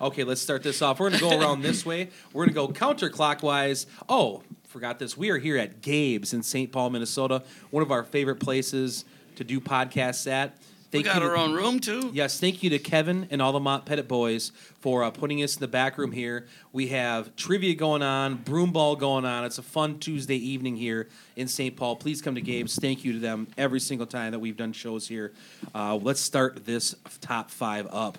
Okay, 0.00 0.22
let's 0.24 0.40
start 0.40 0.62
this 0.62 0.80
off. 0.80 1.00
We're 1.00 1.10
going 1.10 1.20
to 1.20 1.28
go 1.28 1.40
around 1.40 1.62
this 1.62 1.84
way. 1.84 2.10
We're 2.32 2.46
going 2.48 2.68
to 2.68 2.74
go 2.74 2.86
counterclockwise. 2.86 3.86
Oh, 4.08 4.42
forgot 4.68 4.98
this. 4.98 5.16
We 5.16 5.30
are 5.30 5.38
here 5.38 5.58
at 5.58 5.80
Gabe's 5.82 6.32
in 6.32 6.42
St. 6.42 6.70
Paul, 6.70 6.90
Minnesota, 6.90 7.42
one 7.70 7.82
of 7.82 7.90
our 7.90 8.04
favorite 8.04 8.36
places 8.36 9.04
to 9.36 9.44
do 9.44 9.60
podcasts 9.60 10.30
at. 10.30 10.56
We 10.90 11.02
Thank 11.02 11.06
got 11.06 11.22
you 11.22 11.28
our 11.28 11.34
to- 11.34 11.42
own 11.42 11.52
room 11.52 11.80
too. 11.80 12.10
Yes, 12.14 12.40
thank 12.40 12.62
you 12.62 12.70
to 12.70 12.78
Kevin 12.78 13.26
and 13.30 13.42
all 13.42 13.52
the 13.52 13.60
Mont 13.60 13.84
Pettit 13.84 14.08
boys 14.08 14.52
for 14.80 15.02
uh, 15.04 15.10
putting 15.10 15.42
us 15.42 15.56
in 15.56 15.60
the 15.60 15.68
back 15.68 15.98
room 15.98 16.12
here. 16.12 16.46
We 16.72 16.86
have 16.88 17.36
trivia 17.36 17.74
going 17.74 18.00
on, 18.02 18.36
broom 18.36 18.72
ball 18.72 18.96
going 18.96 19.26
on. 19.26 19.44
It's 19.44 19.58
a 19.58 19.62
fun 19.62 19.98
Tuesday 19.98 20.36
evening 20.36 20.76
here 20.76 21.08
in 21.36 21.46
St. 21.46 21.76
Paul. 21.76 21.96
Please 21.96 22.22
come 22.22 22.36
to 22.36 22.40
Gabe's. 22.40 22.76
Thank 22.76 23.04
you 23.04 23.12
to 23.14 23.18
them 23.18 23.48
every 23.58 23.80
single 23.80 24.06
time 24.06 24.30
that 24.32 24.38
we've 24.38 24.56
done 24.56 24.72
shows 24.72 25.06
here. 25.08 25.32
Uh, 25.74 25.96
let's 25.96 26.20
start 26.20 26.64
this 26.64 26.94
top 27.20 27.50
five 27.50 27.86
up. 27.90 28.16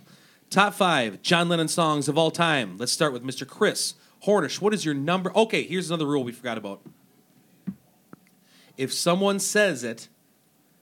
Top 0.50 0.74
five 0.74 1.22
John 1.22 1.48
Lennon 1.50 1.68
songs 1.68 2.08
of 2.08 2.18
all 2.18 2.32
time. 2.32 2.78
Let's 2.78 2.92
start 2.92 3.14
with 3.14 3.24
Mr. 3.24 3.48
Chris 3.48 3.94
Hornish. 4.26 4.60
What 4.62 4.74
is 4.74 4.84
your 4.84 4.96
number? 4.96 5.36
Okay, 5.36 5.64
here's 5.64 5.90
another 5.90 6.06
rule 6.08 6.24
we 6.24 6.32
forgot 6.32 6.58
about. 6.58 6.82
If 8.78 8.92
someone 8.94 9.40
says 9.40 9.84
it, 9.84 10.08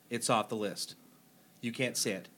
it's 0.10 0.30
off 0.30 0.50
the 0.50 0.56
list. 0.56 0.96
You 1.62 1.72
can't 1.72 1.98
say 1.98 2.12
it. 2.12 2.30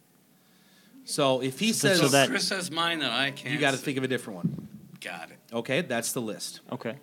So 1.06 1.42
if 1.42 1.60
he 1.60 1.72
So- 1.72 1.90
says 1.90 2.00
so 2.00 2.08
that- 2.10 2.30
Chris 2.30 2.50
has 2.50 2.72
mine 2.72 3.00
that 3.00 3.12
I 3.12 3.32
can't. 3.32 3.54
you 3.54 3.60
got 3.60 3.72
to 3.72 3.78
think 3.78 3.98
of 3.98 4.04
a 4.04 4.08
different 4.08 4.38
one. 4.38 4.68
Got 5.02 5.30
it. 5.32 5.38
Okay, 5.54 5.82
that's 5.82 6.12
the 6.14 6.22
list. 6.22 6.62
Okay. 6.72 6.96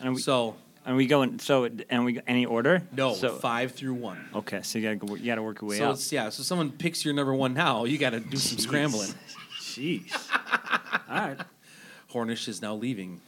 And 0.00 0.14
we, 0.14 0.20
So 0.20 0.56
and 0.84 0.96
we 0.96 1.06
going 1.06 1.38
so 1.38 1.68
and 1.88 2.04
we 2.04 2.20
any 2.26 2.44
order? 2.44 2.82
no, 2.94 3.14
So, 3.14 3.36
five 3.36 3.72
through 3.72 3.94
one. 3.94 4.28
okay, 4.34 4.60
so 4.62 4.78
you 4.78 4.84
gotta 4.84 4.96
go, 4.96 5.14
you 5.14 5.26
gotta 5.26 5.42
work 5.42 5.60
your 5.62 5.70
way 5.70 5.78
So 5.78 5.90
up. 5.90 5.94
it's, 5.94 6.12
yeah, 6.12 6.28
so 6.28 6.42
someone 6.42 6.70
picks 6.72 7.04
your 7.04 7.14
number 7.14 7.34
one 7.34 7.54
now. 7.54 7.84
You 7.84 7.96
got 7.96 8.10
to 8.10 8.20
do 8.20 8.36
some 8.36 8.58
scrambling. 8.58 9.10
Jeez. 9.74 10.30
All 11.10 11.28
right. 11.28 11.40
Hornish 12.12 12.46
is 12.46 12.62
now 12.62 12.74
leaving. 12.74 13.20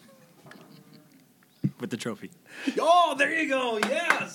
With 1.81 1.91
the 1.91 1.97
trophy. 1.97 2.31
Oh, 2.81 3.17
there 3.19 3.35
you 3.35 3.49
go. 3.49 3.79
Yes. 3.79 4.33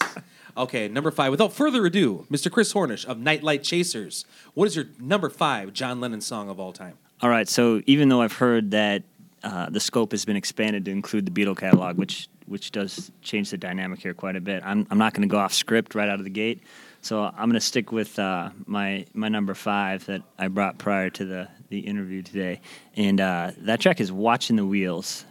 Okay, 0.57 0.89
number 0.89 1.09
five. 1.09 1.31
Without 1.31 1.53
further 1.53 1.85
ado, 1.85 2.27
Mr. 2.29 2.51
Chris 2.51 2.73
Hornish 2.73 3.05
of 3.05 3.17
Nightlight 3.17 3.63
Chasers. 3.63 4.25
What 4.53 4.67
is 4.67 4.75
your 4.75 4.85
number 4.99 5.29
five 5.29 5.71
John 5.73 6.01
Lennon 6.01 6.21
song 6.21 6.49
of 6.49 6.59
all 6.59 6.73
time? 6.73 6.97
All 7.21 7.29
right. 7.29 7.47
So 7.47 7.81
even 7.85 8.09
though 8.09 8.21
I've 8.21 8.33
heard 8.33 8.71
that 8.71 9.03
uh, 9.43 9.69
the 9.69 9.79
scope 9.79 10.11
has 10.11 10.25
been 10.25 10.35
expanded 10.35 10.85
to 10.85 10.91
include 10.91 11.25
the 11.25 11.31
Beatle 11.31 11.57
catalog, 11.57 11.97
which 11.97 12.27
which 12.45 12.71
does 12.71 13.11
change 13.21 13.49
the 13.49 13.57
dynamic 13.57 14.01
here 14.01 14.13
quite 14.13 14.35
a 14.35 14.41
bit, 14.41 14.61
I'm 14.65 14.85
I'm 14.91 14.97
not 14.97 15.13
going 15.13 15.27
to 15.27 15.31
go 15.31 15.39
off 15.39 15.53
script 15.53 15.95
right 15.95 16.09
out 16.09 16.19
of 16.19 16.25
the 16.25 16.29
gate. 16.29 16.61
So 17.03 17.23
I'm 17.23 17.49
going 17.49 17.53
to 17.53 17.59
stick 17.59 17.91
with 17.91 18.19
uh, 18.19 18.51
my 18.67 19.07
my 19.13 19.27
number 19.27 19.55
five 19.55 20.05
that 20.05 20.21
I 20.37 20.49
brought 20.49 20.77
prior 20.77 21.09
to 21.09 21.25
the 21.25 21.47
the 21.69 21.79
interview 21.79 22.21
today, 22.21 22.61
and 22.95 23.19
uh, 23.19 23.51
that 23.57 23.79
track 23.79 23.99
is 23.99 24.11
"Watching 24.11 24.55
the 24.55 24.65
Wheels." 24.65 25.25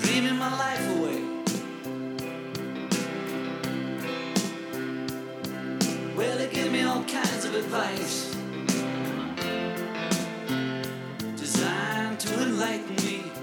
Dreaming 0.00 0.36
my 0.36 0.50
life 0.56 0.96
away. 0.96 1.22
Well, 6.16 6.38
they 6.38 6.48
give 6.50 6.72
me 6.72 6.82
all 6.82 7.04
kinds 7.04 7.44
of 7.44 7.54
advice. 7.54 8.34
Designed 11.36 12.18
to 12.20 12.42
enlighten 12.42 12.96
me. 13.04 13.37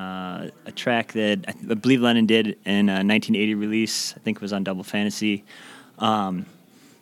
Uh, 0.00 0.50
a 0.66 0.72
track 0.72 1.12
that 1.12 1.44
I 1.46 1.54
I 1.70 1.74
believe 1.74 2.00
Lennon 2.00 2.26
did 2.26 2.46
in 2.64 2.88
a 2.88 3.04
1980 3.04 3.54
release. 3.54 4.14
I 4.16 4.20
think 4.20 4.38
it 4.38 4.42
was 4.42 4.52
on 4.52 4.64
Double 4.64 4.82
Fantasy. 4.82 5.44
Um, 5.98 6.46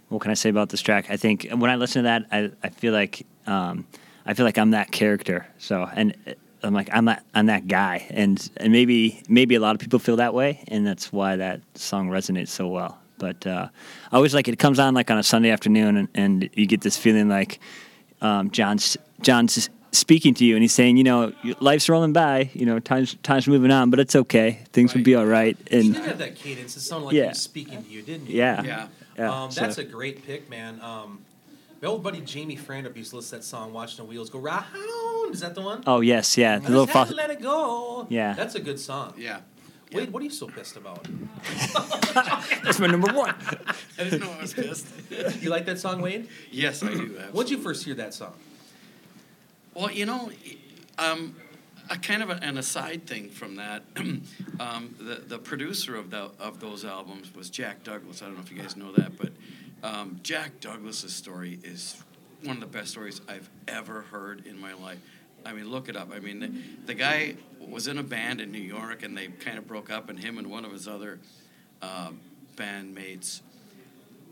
what 0.08 0.22
can 0.22 0.30
I 0.30 0.34
say 0.34 0.48
about 0.48 0.70
this 0.70 0.80
track? 0.80 1.10
I 1.10 1.16
think 1.16 1.48
when 1.50 1.70
I 1.70 1.76
listen 1.76 2.02
to 2.02 2.04
that, 2.04 2.26
I, 2.32 2.50
I 2.66 2.70
feel 2.70 2.92
like 2.92 3.26
um, 3.46 3.86
I 4.26 4.34
feel 4.34 4.44
like 4.44 4.58
I'm 4.58 4.72
that 4.72 4.90
character. 4.90 5.46
So 5.58 5.88
and 5.94 6.14
uh, 6.26 6.32
I'm 6.62 6.74
like 6.74 6.88
I'm 6.92 7.04
that 7.04 7.24
I'm 7.34 7.46
that 7.46 7.68
guy, 7.68 8.06
and 8.10 8.50
and 8.56 8.72
maybe 8.72 9.22
maybe 9.28 9.54
a 9.54 9.60
lot 9.60 9.74
of 9.74 9.80
people 9.80 9.98
feel 9.98 10.16
that 10.16 10.34
way, 10.34 10.64
and 10.68 10.86
that's 10.86 11.12
why 11.12 11.36
that 11.36 11.60
song 11.74 12.08
resonates 12.08 12.48
so 12.48 12.66
well. 12.66 12.98
But 13.18 13.46
uh, 13.46 13.68
I 14.10 14.16
always 14.16 14.34
like 14.34 14.48
it. 14.48 14.54
It 14.54 14.58
comes 14.58 14.78
on 14.78 14.94
like 14.94 15.10
on 15.10 15.18
a 15.18 15.22
Sunday 15.22 15.50
afternoon, 15.50 15.96
and, 15.96 16.08
and 16.14 16.50
you 16.54 16.66
get 16.66 16.80
this 16.80 16.96
feeling 16.96 17.28
like 17.28 17.60
um, 18.20 18.50
John's 18.50 18.96
John's 19.20 19.68
speaking 19.92 20.34
to 20.34 20.44
you, 20.44 20.54
and 20.56 20.62
he's 20.62 20.72
saying, 20.72 20.96
you 20.96 21.04
know, 21.04 21.32
life's 21.60 21.88
rolling 21.88 22.12
by, 22.12 22.50
you 22.54 22.66
know, 22.66 22.78
times 22.78 23.16
times 23.22 23.46
moving 23.48 23.70
on, 23.70 23.90
but 23.90 23.98
it's 24.00 24.14
okay. 24.16 24.60
Things 24.72 24.94
will 24.94 25.02
be 25.02 25.14
all 25.14 25.26
right. 25.26 25.56
You 25.70 25.78
And 25.80 25.94
did 25.94 26.04
have 26.04 26.18
that 26.18 26.36
cadence. 26.36 26.76
It 26.76 26.80
sounded 26.80 27.06
like 27.06 27.14
Yeah. 27.14 27.22
he 27.24 27.28
was 27.30 27.38
speaking 27.42 27.82
to 27.82 27.90
you, 27.90 28.02
didn't 28.02 28.28
you? 28.28 28.36
yeah, 28.36 28.62
Yeah. 28.62 28.88
yeah. 29.18 29.42
Um, 29.44 29.50
so- 29.50 29.60
that's 29.62 29.78
a 29.78 29.84
great 29.84 30.26
pick, 30.26 30.48
man. 30.50 30.80
Um, 30.82 31.20
my 31.80 31.88
old 31.88 32.02
buddy 32.02 32.20
Jamie 32.20 32.56
Frandup 32.56 32.96
used 32.96 33.10
to 33.10 33.16
listen 33.16 33.38
to 33.38 33.42
that 33.42 33.44
song, 33.44 33.72
Watching 33.72 33.98
the 33.98 34.04
Wheels 34.04 34.30
Go 34.30 34.40
Round. 34.40 34.64
Is 35.30 35.40
that 35.40 35.54
the 35.54 35.60
one? 35.62 35.82
oh 35.86 36.00
yes, 36.00 36.36
yeah. 36.38 36.54
I 36.56 36.58
The 36.58 36.68
little 36.70 36.86
just 36.86 36.96
had 36.96 37.08
fa- 37.08 37.14
let 37.14 37.30
it 37.30 37.40
go. 37.40 38.06
Yeah. 38.10 38.34
That's 38.34 38.54
a 38.56 38.60
good 38.60 38.80
song. 38.80 39.14
Yeah. 39.16 39.40
Wade, 39.92 40.10
what 40.12 40.20
are 40.20 40.24
you 40.24 40.30
so 40.30 40.48
pissed 40.48 40.76
about? 40.76 41.06
that's 42.62 42.78
my 42.78 42.86
number 42.88 43.10
one. 43.12 43.34
I 43.98 44.04
didn't 44.04 44.20
know 44.20 44.30
I 44.32 44.42
was 44.42 44.52
pissed. 44.54 44.86
You 45.40 45.48
like 45.50 45.64
that 45.66 45.78
song, 45.78 46.00
Wade? 46.02 46.28
yes, 46.50 46.82
I 46.82 46.88
do. 46.92 47.06
When'd 47.32 47.48
you 47.50 47.58
first 47.58 47.84
hear 47.84 47.94
that 47.94 48.12
song? 48.14 48.34
Well, 49.78 49.92
you 49.92 50.06
know, 50.06 50.28
um, 50.98 51.36
a 51.88 51.96
kind 51.96 52.20
of 52.20 52.30
an 52.30 52.58
aside 52.58 53.06
thing 53.06 53.28
from 53.28 53.54
that. 53.56 53.84
um, 54.58 54.96
the 54.98 55.22
the 55.24 55.38
producer 55.38 55.94
of 55.94 56.10
the 56.10 56.32
of 56.40 56.58
those 56.58 56.84
albums 56.84 57.32
was 57.32 57.48
Jack 57.48 57.84
Douglas. 57.84 58.20
I 58.20 58.24
don't 58.24 58.34
know 58.34 58.40
if 58.40 58.50
you 58.50 58.60
guys 58.60 58.76
know 58.76 58.90
that, 58.94 59.16
but 59.16 59.30
um, 59.84 60.18
Jack 60.24 60.58
Douglas's 60.58 61.14
story 61.14 61.60
is 61.62 62.02
one 62.42 62.56
of 62.56 62.60
the 62.60 62.66
best 62.66 62.90
stories 62.90 63.20
I've 63.28 63.48
ever 63.68 64.00
heard 64.00 64.46
in 64.46 64.60
my 64.60 64.74
life. 64.74 64.98
I 65.46 65.52
mean, 65.52 65.70
look 65.70 65.88
it 65.88 65.96
up. 65.96 66.10
I 66.12 66.18
mean, 66.18 66.40
the, 66.40 66.52
the 66.86 66.94
guy 66.94 67.36
was 67.60 67.86
in 67.86 67.98
a 67.98 68.02
band 68.02 68.40
in 68.40 68.50
New 68.50 68.58
York, 68.58 69.04
and 69.04 69.16
they 69.16 69.28
kind 69.28 69.58
of 69.58 69.68
broke 69.68 69.92
up, 69.92 70.10
and 70.10 70.18
him 70.18 70.38
and 70.38 70.50
one 70.50 70.64
of 70.64 70.72
his 70.72 70.88
other 70.88 71.20
um, 71.82 72.18
bandmates 72.56 73.42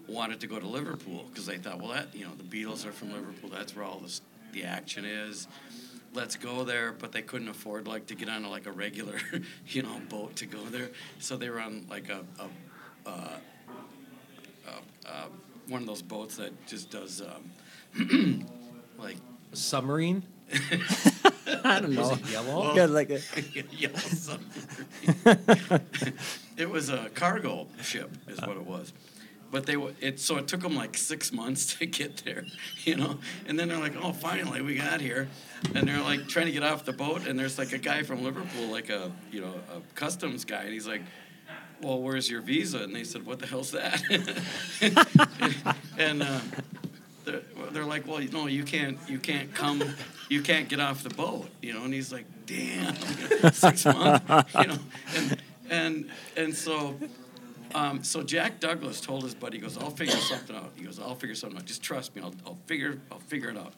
wanted 0.08 0.40
to 0.40 0.48
go 0.48 0.58
to 0.58 0.66
Liverpool 0.66 1.24
because 1.30 1.46
they 1.46 1.58
thought, 1.58 1.80
well, 1.80 1.92
that 1.92 2.12
you 2.16 2.24
know, 2.24 2.32
the 2.34 2.42
Beatles 2.42 2.84
are 2.84 2.90
from 2.90 3.12
Liverpool. 3.12 3.48
That's 3.48 3.76
where 3.76 3.84
all 3.84 4.00
this, 4.00 4.22
the 4.56 4.64
action 4.64 5.04
is. 5.04 5.46
Let's 6.14 6.34
go 6.34 6.64
there, 6.64 6.92
but 6.92 7.12
they 7.12 7.20
couldn't 7.20 7.48
afford 7.48 7.86
like 7.86 8.06
to 8.06 8.14
get 8.14 8.30
on 8.30 8.42
like 8.48 8.66
a 8.66 8.72
regular, 8.72 9.18
you 9.68 9.82
know, 9.82 10.00
boat 10.08 10.34
to 10.36 10.46
go 10.46 10.60
there. 10.64 10.88
So 11.18 11.36
they 11.36 11.50
were 11.50 11.60
on 11.60 11.84
like 11.90 12.08
a, 12.08 12.24
a, 12.40 13.08
uh, 13.08 13.28
uh, 14.66 14.70
uh, 15.06 15.26
one 15.68 15.82
of 15.82 15.86
those 15.86 16.00
boats 16.00 16.36
that 16.38 16.66
just 16.66 16.90
does 16.90 17.22
um, 17.94 18.46
like 18.98 19.16
A 19.52 19.56
submarine? 19.56 20.22
I 21.64 21.80
don't 21.80 21.94
Was 21.94 22.08
know. 22.10 22.14
it 22.14 22.30
yellow? 22.30 22.74
Yeah, 22.74 22.86
like 22.86 23.10
a, 23.10 23.20
yellow 23.72 23.98
submarine. 23.98 25.82
it 26.56 26.70
was 26.70 26.88
a 26.88 27.10
cargo 27.10 27.66
ship, 27.82 28.10
is 28.26 28.40
what 28.40 28.56
it 28.56 28.64
was. 28.64 28.94
But 29.50 29.66
they 29.66 29.76
it 30.00 30.18
so 30.20 30.36
it 30.36 30.48
took 30.48 30.60
them 30.60 30.74
like 30.74 30.96
six 30.96 31.32
months 31.32 31.76
to 31.76 31.86
get 32.00 32.18
there, 32.24 32.44
you 32.84 32.96
know. 32.96 33.18
And 33.46 33.58
then 33.58 33.68
they're 33.68 33.78
like, 33.78 33.94
"Oh, 34.02 34.12
finally 34.12 34.60
we 34.60 34.74
got 34.74 35.00
here," 35.00 35.28
and 35.74 35.86
they're 35.86 36.02
like 36.02 36.26
trying 36.28 36.46
to 36.46 36.52
get 36.52 36.62
off 36.62 36.84
the 36.84 36.92
boat, 36.92 37.26
and 37.26 37.38
there's 37.38 37.58
like 37.58 37.72
a 37.72 37.78
guy 37.78 38.02
from 38.02 38.22
Liverpool, 38.24 38.66
like 38.66 38.90
a 38.90 39.12
you 39.30 39.40
know 39.40 39.54
a 39.74 39.80
customs 39.94 40.44
guy, 40.44 40.62
and 40.62 40.72
he's 40.72 40.88
like, 40.88 41.02
well, 41.82 42.00
where's 42.00 42.30
your 42.30 42.40
visa? 42.40 42.82
And 42.82 42.94
they 42.94 43.04
said, 43.04 43.26
what 43.26 43.38
the 43.38 43.46
hell's 43.46 43.72
that? 43.72 44.02
and 45.98 46.22
uh, 46.22 46.40
they're, 47.24 47.42
they're 47.70 47.84
like, 47.84 48.06
well, 48.06 48.20
no, 48.32 48.46
you 48.46 48.64
can't, 48.64 48.98
you 49.08 49.18
can't 49.18 49.52
come, 49.54 49.82
you 50.28 50.42
can't 50.42 50.68
get 50.68 50.80
off 50.80 51.02
the 51.02 51.10
boat, 51.10 51.48
you 51.60 51.74
know. 51.74 51.84
And 51.84 51.92
he's 51.92 52.12
like, 52.12 52.24
damn, 52.46 52.94
six 53.52 53.84
months, 53.84 54.54
you 54.54 54.66
know. 54.66 54.78
And 55.14 55.42
and 55.68 56.10
and 56.36 56.54
so, 56.54 56.96
um, 57.74 58.02
so 58.02 58.22
Jack 58.22 58.60
Douglas 58.60 59.00
told 59.00 59.22
his 59.22 59.34
buddy, 59.34 59.58
he 59.58 59.62
goes, 59.62 59.76
I'll 59.78 59.90
figure 59.90 60.16
something 60.16 60.54
out. 60.56 60.72
He 60.76 60.84
goes, 60.84 60.98
I'll 60.98 61.14
figure 61.14 61.34
something 61.34 61.58
out. 61.58 61.64
Just 61.64 61.82
trust 61.82 62.14
me, 62.14 62.22
I'll, 62.22 62.34
I'll 62.46 62.58
figure, 62.66 63.00
I'll 63.10 63.18
figure 63.18 63.50
it 63.50 63.56
out. 63.56 63.74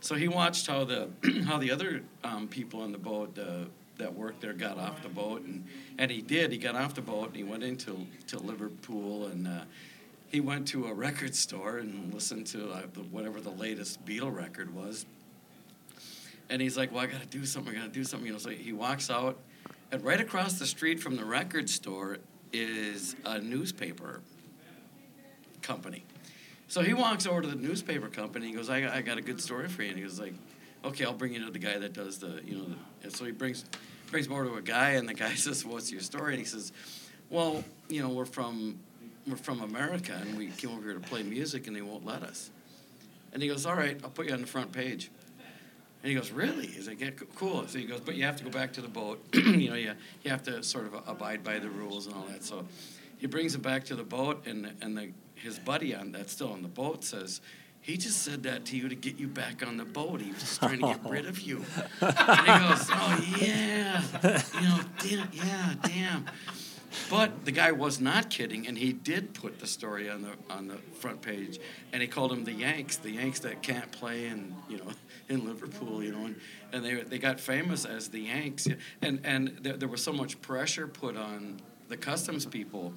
So 0.00 0.14
he 0.14 0.28
watched 0.28 0.66
how 0.66 0.84
the 0.84 1.08
how 1.46 1.58
the 1.58 1.70
other 1.70 2.02
um, 2.24 2.48
people 2.48 2.82
on 2.82 2.92
the 2.92 2.98
boat. 2.98 3.38
Uh, 3.38 3.64
that 3.98 4.14
worked 4.14 4.40
there 4.40 4.52
got 4.52 4.78
off 4.78 5.02
the 5.02 5.08
boat 5.08 5.42
and, 5.42 5.66
and 5.98 6.08
he 6.08 6.22
did 6.22 6.52
he 6.52 6.56
got 6.58 6.76
off 6.76 6.94
the 6.94 7.00
boat 7.00 7.26
and 7.26 7.34
he 7.34 7.42
went 7.42 7.64
into 7.64 8.06
to 8.28 8.38
liverpool 8.38 9.26
and 9.26 9.48
uh, 9.48 9.62
he 10.28 10.40
went 10.40 10.68
to 10.68 10.86
a 10.86 10.92
record 10.92 11.34
store 11.34 11.78
and 11.78 12.12
listened 12.12 12.46
to 12.46 12.70
uh, 12.70 12.82
whatever 13.10 13.40
the 13.40 13.50
latest 13.50 14.04
Beatle 14.04 14.34
record 14.34 14.74
was. 14.74 15.06
And 16.50 16.62
he's 16.62 16.76
like, 16.76 16.92
"Well, 16.92 17.02
I 17.02 17.06
got 17.06 17.20
to 17.20 17.26
do 17.26 17.44
something. 17.44 17.74
I 17.74 17.80
got 17.80 17.86
to 17.86 17.92
do 17.92 18.04
something." 18.04 18.26
You 18.26 18.32
know, 18.32 18.38
so 18.38 18.50
he 18.50 18.72
walks 18.72 19.10
out, 19.10 19.38
and 19.90 20.02
right 20.02 20.20
across 20.20 20.58
the 20.58 20.66
street 20.66 21.00
from 21.00 21.16
the 21.16 21.24
record 21.24 21.68
store 21.68 22.18
is 22.52 23.16
a 23.24 23.40
newspaper 23.40 24.20
company. 25.62 26.04
So 26.68 26.82
he 26.82 26.92
walks 26.92 27.26
over 27.26 27.40
to 27.40 27.48
the 27.48 27.56
newspaper 27.56 28.08
company. 28.08 28.48
He 28.48 28.52
goes, 28.52 28.68
"I 28.68 28.96
I 28.96 29.02
got 29.02 29.18
a 29.18 29.22
good 29.22 29.40
story 29.40 29.68
for 29.68 29.82
you." 29.82 29.88
And 29.88 29.98
he 29.98 30.04
goes 30.04 30.20
like, 30.20 30.34
"Okay, 30.84 31.04
I'll 31.04 31.14
bring 31.14 31.32
you 31.34 31.44
to 31.44 31.50
the 31.50 31.58
guy 31.58 31.78
that 31.78 31.92
does 31.92 32.18
the, 32.18 32.40
you 32.44 32.56
know." 32.56 32.64
The, 32.64 32.76
and 33.04 33.12
so 33.12 33.24
he 33.24 33.32
brings 33.32 33.64
brings 34.10 34.26
him 34.26 34.32
over 34.32 34.46
to 34.46 34.54
a 34.54 34.62
guy, 34.62 34.90
and 34.90 35.08
the 35.08 35.14
guy 35.14 35.34
says, 35.46 35.64
"What's 35.64 35.90
your 35.90 36.00
story?" 36.00 36.34
And 36.34 36.40
he 36.40 36.46
says, 36.46 36.72
"Well, 37.30 37.64
you 37.88 38.02
know, 38.02 38.10
we're 38.10 38.26
from 38.26 38.78
we're 39.26 39.36
from 39.36 39.60
America, 39.62 40.18
and 40.20 40.36
we 40.36 40.48
came 40.48 40.70
over 40.70 40.82
here 40.82 40.94
to 40.94 41.00
play 41.00 41.22
music, 41.22 41.66
and 41.66 41.76
they 41.76 41.82
won't 41.82 42.04
let 42.04 42.22
us." 42.22 42.50
And 43.32 43.42
he 43.42 43.48
goes, 43.48 43.64
"All 43.64 43.74
right, 43.74 43.98
I'll 44.02 44.10
put 44.10 44.26
you 44.26 44.34
on 44.34 44.42
the 44.42 44.46
front 44.46 44.72
page." 44.72 45.10
And 46.02 46.10
he 46.10 46.14
goes, 46.14 46.30
"Really?" 46.30 46.66
He's 46.66 46.86
like, 46.86 47.00
"Yeah, 47.00 47.10
cool." 47.34 47.66
So 47.66 47.78
he 47.78 47.84
goes, 47.84 48.00
"But 48.00 48.14
you 48.14 48.24
have 48.24 48.36
to 48.36 48.44
go 48.44 48.50
back 48.50 48.72
to 48.74 48.80
the 48.80 48.88
boat. 48.88 49.22
you 49.34 49.70
know, 49.70 49.76
you 49.76 49.94
you 50.22 50.30
have 50.30 50.42
to 50.44 50.62
sort 50.62 50.86
of 50.86 50.94
abide 51.06 51.42
by 51.42 51.58
the 51.58 51.68
rules 51.68 52.06
and 52.06 52.14
all 52.14 52.26
that." 52.28 52.44
So 52.44 52.66
he 53.18 53.26
brings 53.26 53.54
him 53.54 53.62
back 53.62 53.84
to 53.86 53.96
the 53.96 54.04
boat, 54.04 54.46
and 54.46 54.72
and 54.80 54.96
the, 54.96 55.10
his 55.34 55.58
buddy 55.58 55.94
on 55.94 56.12
that's 56.12 56.32
still 56.32 56.52
on 56.52 56.62
the 56.62 56.68
boat 56.68 57.04
says. 57.04 57.40
He 57.80 57.96
just 57.96 58.22
said 58.22 58.42
that 58.42 58.66
to 58.66 58.76
you 58.76 58.90
to 58.90 58.94
get 58.94 59.18
you 59.18 59.28
back 59.28 59.66
on 59.66 59.78
the 59.78 59.84
boat. 59.84 60.20
He 60.20 60.30
was 60.30 60.40
just 60.40 60.58
trying 60.58 60.80
to 60.80 60.88
get 60.88 61.00
rid 61.08 61.24
of 61.24 61.40
you. 61.40 61.64
And 62.02 62.40
he 62.40 62.68
goes, 62.68 62.86
"Oh 62.90 63.36
yeah, 63.40 64.02
you 64.54 64.68
know, 64.68 64.80
damn, 64.98 65.28
yeah, 65.32 65.74
damn." 65.82 66.26
But 67.08 67.44
the 67.44 67.52
guy 67.52 67.72
was 67.72 68.00
not 68.00 68.28
kidding, 68.28 68.66
and 68.66 68.76
he 68.76 68.92
did 68.92 69.32
put 69.32 69.60
the 69.60 69.66
story 69.66 70.10
on 70.10 70.22
the 70.22 70.32
on 70.50 70.68
the 70.68 70.76
front 71.00 71.22
page, 71.22 71.58
and 71.92 72.02
he 72.02 72.08
called 72.08 72.30
them 72.30 72.44
the 72.44 72.52
Yanks, 72.52 72.96
the 72.96 73.10
Yanks 73.10 73.40
that 73.40 73.62
can't 73.62 73.90
play 73.90 74.26
and 74.26 74.54
you 74.68 74.78
know 74.78 74.90
in 75.28 75.46
Liverpool, 75.46 76.02
you 76.02 76.12
know, 76.12 76.24
and, 76.26 76.36
and 76.72 76.84
they 76.84 77.02
they 77.02 77.18
got 77.18 77.40
famous 77.40 77.84
as 77.84 78.08
the 78.08 78.20
Yanks, 78.20 78.66
and 79.02 79.20
and 79.24 79.58
there, 79.62 79.76
there 79.76 79.88
was 79.88 80.02
so 80.02 80.12
much 80.12 80.40
pressure 80.40 80.86
put 80.86 81.16
on 81.16 81.60
the 81.88 81.96
customs 81.96 82.44
people 82.46 82.92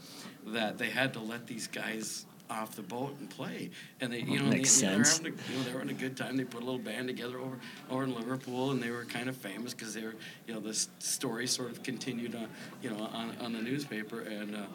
that 0.48 0.78
they 0.78 0.90
had 0.90 1.14
to 1.14 1.20
let 1.20 1.48
these 1.48 1.68
guys 1.68 2.26
off 2.50 2.76
the 2.76 2.82
boat 2.82 3.16
and 3.20 3.30
play. 3.30 3.70
And 4.02 4.12
they, 4.12 4.20
you 4.20 4.38
know, 4.38 4.50
they, 4.50 4.58
Makes 4.58 4.82
they 4.82 4.98
were 4.98 5.06
sense. 5.06 5.18
having 5.20 5.34
a, 5.34 5.52
you 5.52 5.58
know, 5.58 5.64
they 5.64 5.72
were 5.72 5.80
having 5.80 5.96
a 5.96 6.00
good 6.00 6.18
time. 6.18 6.36
They 6.36 6.44
put 6.44 6.62
a 6.62 6.66
little 6.66 6.80
band 6.80 7.08
together 7.08 7.40
over 7.40 7.58
over 7.90 8.04
in 8.04 8.14
Liverpool, 8.14 8.72
and 8.72 8.84
they 8.84 8.92
were 8.92 9.06
kind 9.06 9.30
of 9.30 9.38
famous 9.38 9.74
because 9.74 9.94
they 9.94 10.04
were, 10.04 10.16
you 10.48 10.54
know, 10.54 10.60
this 10.60 10.90
story 11.00 11.48
sort 11.48 11.72
of 11.72 11.82
continued 11.84 12.36
on, 12.36 12.48
you 12.82 12.90
know, 12.90 13.06
on, 13.14 13.36
on 13.40 13.54
the 13.54 13.62
newspaper, 13.62 14.22
and 14.22 14.56
uh, 14.56 14.66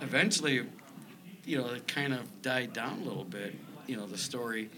eventually, 0.00 0.66
you 1.44 1.58
know, 1.58 1.66
it 1.68 1.86
kind 1.86 2.14
of 2.14 2.42
died 2.42 2.72
down 2.72 3.00
a 3.00 3.04
little 3.04 3.24
bit, 3.24 3.54
you 3.86 3.96
know, 3.96 4.06
the 4.06 4.18
story, 4.18 4.70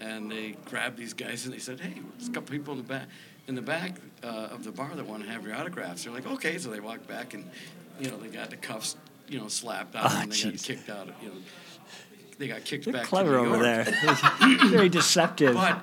and 0.00 0.30
they 0.30 0.56
grabbed 0.64 0.96
these 0.96 1.12
guys 1.14 1.44
and 1.44 1.54
they 1.54 1.58
said, 1.58 1.80
hey, 1.80 1.94
there's 2.18 2.28
a 2.28 2.32
couple 2.32 2.50
people 2.50 2.72
in 2.72 2.78
the 2.78 2.84
back. 2.84 3.08
In 3.48 3.54
the 3.54 3.62
back 3.62 3.96
uh, 4.24 4.26
of 4.50 4.64
the 4.64 4.72
bar 4.72 4.90
that 4.96 5.06
want 5.06 5.22
to 5.24 5.30
have 5.30 5.46
your 5.46 5.54
autographs, 5.54 6.02
they're 6.04 6.12
like, 6.12 6.26
okay. 6.26 6.58
So 6.58 6.68
they 6.70 6.80
walked 6.80 7.06
back, 7.06 7.32
and 7.32 7.48
you 8.00 8.10
know 8.10 8.16
they 8.16 8.26
got 8.26 8.50
the 8.50 8.56
cuffs, 8.56 8.96
you 9.28 9.38
know, 9.38 9.46
slapped 9.46 9.94
on, 9.94 10.02
Ah, 10.04 10.22
and 10.22 10.32
they 10.32 10.50
got 10.50 10.58
kicked 10.62 10.90
out. 10.90 11.08
Of, 11.08 11.14
You 11.22 11.28
know, 11.28 11.34
they 12.38 12.48
got 12.48 12.64
kicked 12.64 12.84
They're 12.86 12.92
back. 12.94 13.04
clever 13.04 13.36
to 13.36 13.42
New 13.44 13.54
over 13.54 13.62
there. 13.62 13.84
Very 14.66 14.88
deceptive. 14.88 15.54
But 15.54 15.80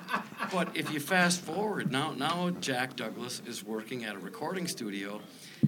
but 0.52 0.76
if 0.76 0.92
you 0.92 1.00
fast 1.00 1.40
forward 1.40 1.90
now, 1.90 2.12
now 2.12 2.50
Jack 2.60 2.96
Douglas 2.96 3.40
is 3.46 3.64
working 3.64 4.04
at 4.04 4.14
a 4.14 4.18
recording 4.18 4.66
studio, 4.68 5.22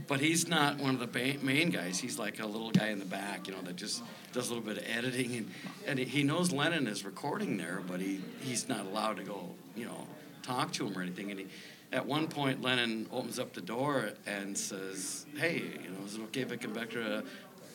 but 0.07 0.21
he's 0.21 0.49
not 0.49 0.79
one 0.79 0.95
of 0.95 1.01
the 1.01 1.07
ba- 1.07 1.39
main 1.43 1.71
guys. 1.71 1.99
He's 1.99 2.19
like 2.19 2.41
a 2.41 2.47
little 2.47 2.71
guy 2.71 2.89
in 2.89 2.99
the 2.99 3.05
back, 3.05 3.47
you 3.49 3.55
know, 3.55 3.63
that 3.63 3.77
just 3.77 4.03
does 4.33 4.51
a 4.51 4.55
little 4.55 4.67
bit 4.67 4.79
of 4.79 4.89
editing, 4.89 5.37
and 5.37 5.51
and 5.87 5.99
he 5.99 6.23
knows 6.23 6.53
Lennon 6.53 6.87
is 6.87 7.05
recording 7.05 7.57
there, 7.57 7.83
but 7.87 8.01
he 8.01 8.21
he's 8.41 8.69
not 8.69 8.87
allowed 8.87 9.17
to 9.19 9.23
go, 9.25 9.49
you 9.75 9.87
know, 9.87 10.07
talk 10.43 10.73
to 10.73 10.87
him 10.87 10.97
or 10.99 11.03
anything. 11.03 11.31
And 11.31 11.41
he, 11.41 11.47
at 11.93 12.05
one 12.05 12.29
point, 12.29 12.63
Lennon 12.63 13.07
opens 13.13 13.39
up 13.39 13.53
the 13.53 13.61
door 13.61 14.11
and 14.27 14.57
says, 14.57 15.27
"Hey, 15.37 15.63
you 15.83 15.91
know, 15.91 16.05
is 16.05 16.17
it 16.17 16.23
okay 16.23 16.41
if 16.41 16.53
I 16.53 16.57
come 16.57 16.73
back 16.73 16.91
to 16.91 17.19
uh, 17.19 17.23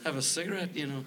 have 0.03 0.17
a 0.17 0.21
cigarette?" 0.21 0.75
You 0.75 0.87
know, 0.87 1.05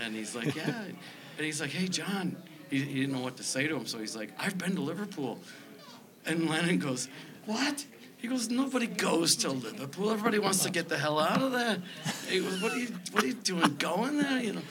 and 0.00 0.14
he's 0.14 0.34
like, 0.34 0.54
"Yeah." 0.54 0.84
And 1.38 1.46
he's 1.46 1.60
like, 1.60 1.70
"Hey, 1.70 1.88
John." 1.88 2.36
He, 2.68 2.80
he 2.82 3.00
didn't 3.00 3.14
know 3.14 3.22
what 3.22 3.38
to 3.38 3.42
say 3.42 3.66
to 3.66 3.74
him, 3.74 3.86
so 3.86 3.98
he's 3.98 4.14
like, 4.14 4.30
"I've 4.38 4.58
been 4.58 4.74
to 4.74 4.82
Liverpool." 4.82 5.38
And 6.26 6.50
Lennon 6.50 6.78
goes, 6.78 7.08
"What?" 7.46 7.86
He 8.20 8.28
goes, 8.28 8.50
"Nobody 8.50 8.86
goes 8.86 9.36
to 9.36 9.50
Liverpool. 9.50 10.10
Everybody 10.10 10.38
wants 10.38 10.62
to 10.64 10.70
get 10.70 10.88
the 10.88 10.98
hell 10.98 11.18
out 11.18 11.40
of 11.40 11.52
there." 11.52 11.78
He 12.28 12.40
goes, 12.40 12.60
"What 12.60 12.72
are 12.72 12.78
you 12.78 12.88
What 13.12 13.24
are 13.24 13.26
you 13.26 13.34
doing 13.34 13.76
going 13.76 14.18
there?" 14.18 14.40
You 14.40 14.52
know, 14.54 14.62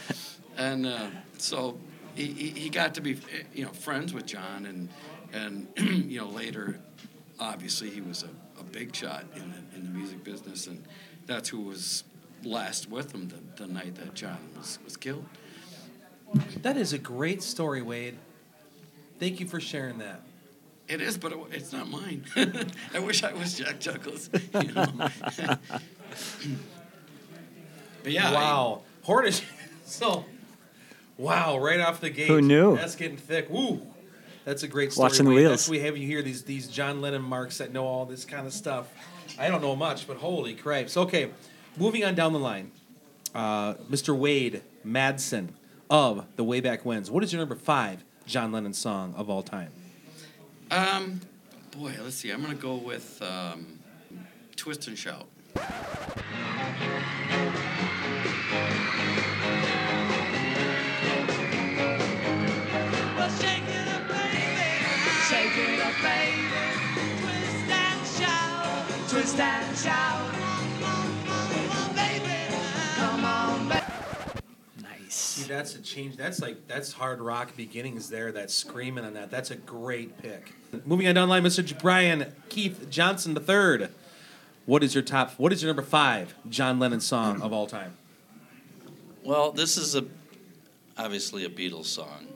and 0.57 0.85
uh, 0.85 1.07
so 1.37 1.79
he, 2.15 2.27
he, 2.27 2.69
got 2.69 2.95
to 2.95 3.01
be 3.01 3.17
you 3.53 3.65
know 3.65 3.71
friends 3.71 4.13
with 4.13 4.25
John, 4.25 4.65
and 4.65 4.89
and 5.33 5.67
you 6.11 6.19
know 6.19 6.27
later, 6.27 6.79
obviously 7.39 7.89
he 7.89 8.01
was 8.01 8.23
a, 8.23 8.59
a 8.59 8.63
big 8.63 8.95
shot 8.95 9.25
in 9.35 9.51
the, 9.51 9.77
in 9.77 9.83
the 9.83 9.97
music 9.97 10.23
business, 10.23 10.67
and 10.67 10.83
that's 11.25 11.49
who 11.49 11.61
was 11.61 12.03
last 12.43 12.89
with 12.89 13.13
him 13.13 13.29
the, 13.29 13.63
the 13.63 13.71
night 13.71 13.95
that 13.95 14.13
John 14.13 14.37
was, 14.55 14.79
was 14.83 14.95
killed. 14.95 15.25
That 16.61 16.77
is 16.77 16.93
a 16.93 16.97
great 16.97 17.41
story, 17.41 17.81
Wade. 17.81 18.17
Thank 19.19 19.39
you 19.39 19.47
for 19.47 19.59
sharing 19.59 19.97
that. 19.97 20.21
It 20.89 21.01
is, 21.01 21.17
but 21.19 21.31
it, 21.31 21.37
it's 21.51 21.71
not 21.71 21.87
mine. 21.87 22.25
I 22.95 22.99
wish 22.99 23.23
I 23.23 23.31
was 23.33 23.53
Jack 23.57 23.79
Chuckles. 23.79 24.29
You 24.53 24.71
know? 24.73 24.87
but 28.03 28.11
yeah, 28.11 28.33
wow. 28.33 28.81
Hornish. 29.05 29.43
So, 29.85 30.25
wow, 31.17 31.59
right 31.59 31.79
off 31.79 32.01
the 32.01 32.09
gate. 32.09 32.27
Who 32.27 32.41
knew? 32.41 32.75
That's 32.75 32.95
getting 32.95 33.17
thick. 33.17 33.47
Woo. 33.51 33.85
That's 34.45 34.63
a 34.63 34.67
great 34.67 34.91
story. 34.91 35.03
Watching 35.03 35.25
the 35.25 35.31
Wade. 35.31 35.37
wheels. 35.41 35.51
That's 35.51 35.69
we 35.69 35.79
have 35.81 35.95
you 35.95 36.07
here, 36.07 36.23
these 36.23 36.43
these 36.43 36.67
John 36.67 37.01
Lennon 37.01 37.21
marks 37.21 37.59
that 37.59 37.71
know 37.71 37.85
all 37.85 38.05
this 38.05 38.25
kind 38.25 38.47
of 38.47 38.53
stuff. 38.53 38.87
I 39.37 39.47
don't 39.49 39.61
know 39.61 39.75
much, 39.75 40.07
but 40.07 40.17
holy 40.17 40.55
cripes. 40.55 40.97
Okay, 40.97 41.29
moving 41.77 42.03
on 42.03 42.15
down 42.15 42.33
the 42.33 42.39
line. 42.39 42.71
Uh, 43.35 43.75
Mr. 43.91 44.17
Wade 44.17 44.63
Madsen 44.83 45.49
of 45.87 46.25
the 46.35 46.43
Way 46.43 46.61
Back 46.61 46.83
Whens. 46.83 47.11
What 47.11 47.23
is 47.23 47.31
your 47.31 47.39
number 47.39 47.55
five 47.55 48.03
John 48.25 48.51
Lennon 48.51 48.73
song 48.73 49.13
of 49.15 49.29
all 49.29 49.43
time? 49.43 49.69
Um, 50.71 51.19
boy, 51.71 51.93
let's 52.03 52.15
see. 52.15 52.29
I'm 52.29 52.41
gonna 52.41 52.53
go 52.55 52.75
with 52.75 53.21
um, 53.23 53.79
"Twist 54.55 54.87
and 54.87 54.97
Shout." 54.97 55.27
Well, 63.15 63.29
shake 63.29 63.63
it 63.67 63.87
up, 63.87 64.07
baby. 64.07 64.69
Shake 65.27 65.57
it 65.57 65.79
up, 65.81 65.95
baby. 66.01 66.47
Twist 67.21 67.69
and 67.69 68.07
shout. 68.17 69.09
Twist 69.09 69.39
and 69.39 69.77
shout. 69.77 70.08
See, 75.39 75.47
that's 75.47 75.75
a 75.75 75.81
change. 75.81 76.17
That's 76.17 76.41
like 76.41 76.67
that's 76.67 76.91
hard 76.91 77.21
rock 77.21 77.55
beginnings 77.55 78.09
there. 78.09 78.31
That 78.31 78.51
screaming 78.51 79.05
on 79.05 79.13
that. 79.13 79.31
That's 79.31 79.51
a 79.51 79.55
great 79.55 80.17
pick. 80.17 80.53
Moving 80.85 81.07
on 81.07 81.15
down 81.15 81.27
the 81.27 81.31
line, 81.33 81.43
Mr. 81.43 81.79
Brian 81.79 82.33
Keith 82.49 82.89
Johnson 82.89 83.33
the 83.33 83.39
third. 83.39 83.89
What 84.65 84.83
is 84.83 84.93
your 84.93 85.03
top? 85.03 85.31
What 85.33 85.53
is 85.53 85.63
your 85.63 85.69
number 85.69 85.81
five 85.81 86.35
John 86.49 86.77
Lennon 86.77 86.99
song 86.99 87.41
of 87.41 87.53
all 87.53 87.67
time? 87.67 87.97
Well, 89.23 89.51
this 89.51 89.77
is 89.77 89.95
a 89.95 90.05
obviously 90.97 91.45
a 91.45 91.49
Beatles 91.49 91.85
song, 91.85 92.27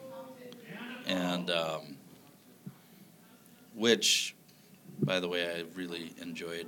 and 1.05 1.49
um, 1.51 1.97
which, 3.75 4.35
by 5.01 5.19
the 5.19 5.27
way, 5.27 5.45
I 5.45 5.63
really 5.75 6.13
enjoyed 6.21 6.67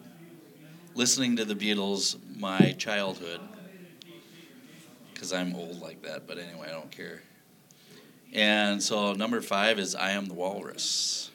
listening 0.95 1.37
to 1.37 1.45
the 1.45 1.55
Beatles 1.55 2.17
my 2.37 2.73
childhood 2.73 3.39
because 5.15 5.33
I'm 5.33 5.55
old 5.55 5.81
like 5.81 6.03
that. 6.03 6.27
But 6.27 6.37
anyway, 6.37 6.67
I 6.67 6.71
don't 6.73 6.91
care. 6.91 7.23
And 8.33 8.83
so 8.83 9.13
number 9.13 9.41
five 9.41 9.79
is 9.79 9.95
"I 9.95 10.11
Am 10.11 10.27
the 10.27 10.35
Walrus." 10.35 11.31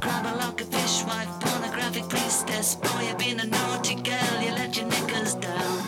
Grab 0.00 0.26
a 0.26 0.34
lock 0.36 0.60
of 0.60 0.68
fishwife, 0.68 1.28
pornographic 1.40 2.08
priestess. 2.08 2.76
Boy, 2.76 3.06
you've 3.08 3.18
been 3.18 3.40
a 3.40 3.46
naughty 3.46 3.96
girl, 3.96 4.42
you 4.42 4.52
let 4.52 4.76
your 4.76 4.86
knickers 4.86 5.34
down. 5.34 5.82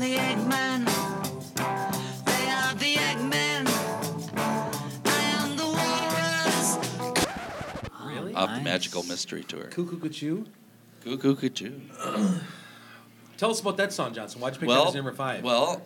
the 0.00 0.16
Eggman. 0.16 0.84
They 2.26 2.46
are 2.50 2.74
the 2.74 2.94
Eggmen. 2.96 3.64
I 5.06 5.20
am 5.38 5.56
the 5.56 5.68
walrus. 5.78 6.68
Really? 8.04 8.34
Off 8.34 8.50
the 8.56 8.60
Magical 8.62 9.02
Mystery 9.04 9.44
Tour. 9.44 9.64
Cuckoo 9.64 9.98
Cuckoo. 9.98 10.44
Cuckoo 11.04 11.36
Cuckoo. 11.36 11.80
Tell 13.36 13.50
us 13.50 13.60
about 13.60 13.76
that 13.78 13.92
song, 13.92 14.14
Johnson. 14.14 14.40
Why'd 14.40 14.54
you 14.54 14.60
pick 14.60 14.68
that 14.68 14.86
as 14.88 14.94
number 14.94 15.12
five? 15.12 15.42
well, 15.42 15.82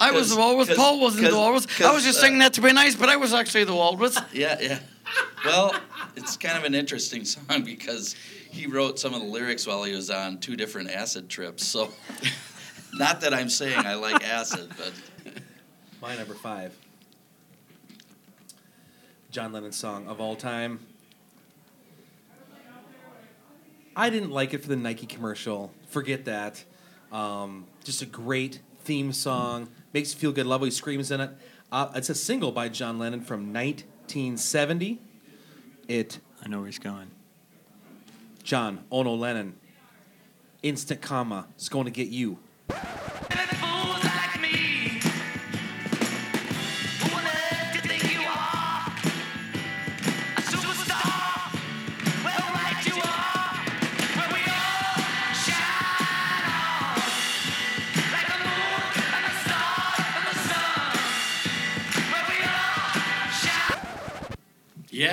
I 0.00 0.10
was 0.10 0.30
the 0.30 0.36
'Cause- 0.36 0.38
walrus. 0.38 0.68
'cause- 0.68 0.76
Paul 0.76 1.00
wasn't 1.00 1.22
the 1.24 1.28
'cause- 1.30 1.38
walrus. 1.38 1.66
I 1.66 1.82
'cause, 1.84 1.94
was 1.94 2.04
just 2.04 2.18
uh, 2.18 2.22
saying 2.22 2.38
that 2.38 2.52
to 2.54 2.60
be 2.60 2.72
nice, 2.72 2.94
but 2.94 3.08
I 3.08 3.16
was 3.16 3.32
actually 3.32 3.64
the 3.64 3.74
walrus. 3.74 4.18
yeah, 4.32 4.58
yeah. 4.60 4.80
Well, 5.44 5.74
it's 6.16 6.36
kind 6.36 6.58
of 6.58 6.64
an 6.64 6.74
interesting 6.74 7.24
song 7.24 7.62
because 7.64 8.14
he 8.50 8.66
wrote 8.66 8.98
some 8.98 9.14
of 9.14 9.20
the 9.20 9.26
lyrics 9.28 9.66
while 9.66 9.82
he 9.84 9.94
was 9.94 10.10
on 10.10 10.38
two 10.38 10.56
different 10.56 10.90
acid 10.90 11.28
trips. 11.28 11.64
So, 11.66 11.92
not 12.94 13.20
that 13.20 13.32
I'm 13.32 13.48
saying 13.48 13.78
I 13.78 13.94
like 13.94 14.24
acid, 14.24 14.72
but 14.76 14.92
My 16.02 16.16
number 16.16 16.34
five. 16.34 16.74
John 19.30 19.52
Lennon's 19.52 19.76
song 19.76 20.06
of 20.06 20.20
all 20.20 20.36
time. 20.36 20.80
I 23.96 24.10
didn't 24.10 24.30
like 24.30 24.54
it 24.54 24.58
for 24.62 24.68
the 24.68 24.76
Nike 24.76 25.06
commercial. 25.06 25.72
Forget 25.88 26.24
that. 26.24 26.64
Um, 27.12 27.66
just 27.84 28.02
a 28.02 28.06
great 28.06 28.60
theme 28.84 29.12
song. 29.12 29.68
Makes 29.92 30.14
you 30.14 30.20
feel 30.20 30.32
good. 30.32 30.46
Love 30.46 30.60
how 30.60 30.64
he 30.64 30.70
screams 30.70 31.10
in 31.10 31.20
it. 31.20 31.30
Uh, 31.70 31.90
it's 31.94 32.10
a 32.10 32.14
single 32.14 32.52
by 32.52 32.68
John 32.68 32.98
Lennon 32.98 33.20
from 33.20 33.52
1970. 33.52 35.00
It 35.88 36.18
I 36.44 36.48
know 36.48 36.58
where 36.58 36.66
he's 36.66 36.78
going. 36.78 37.10
John 38.42 38.84
Ono 38.90 39.14
Lennon. 39.14 39.56
Instant 40.62 41.00
Karma. 41.00 41.46
It's 41.56 41.68
going 41.68 41.84
to 41.84 41.90
get 41.90 42.08
you. 42.08 42.38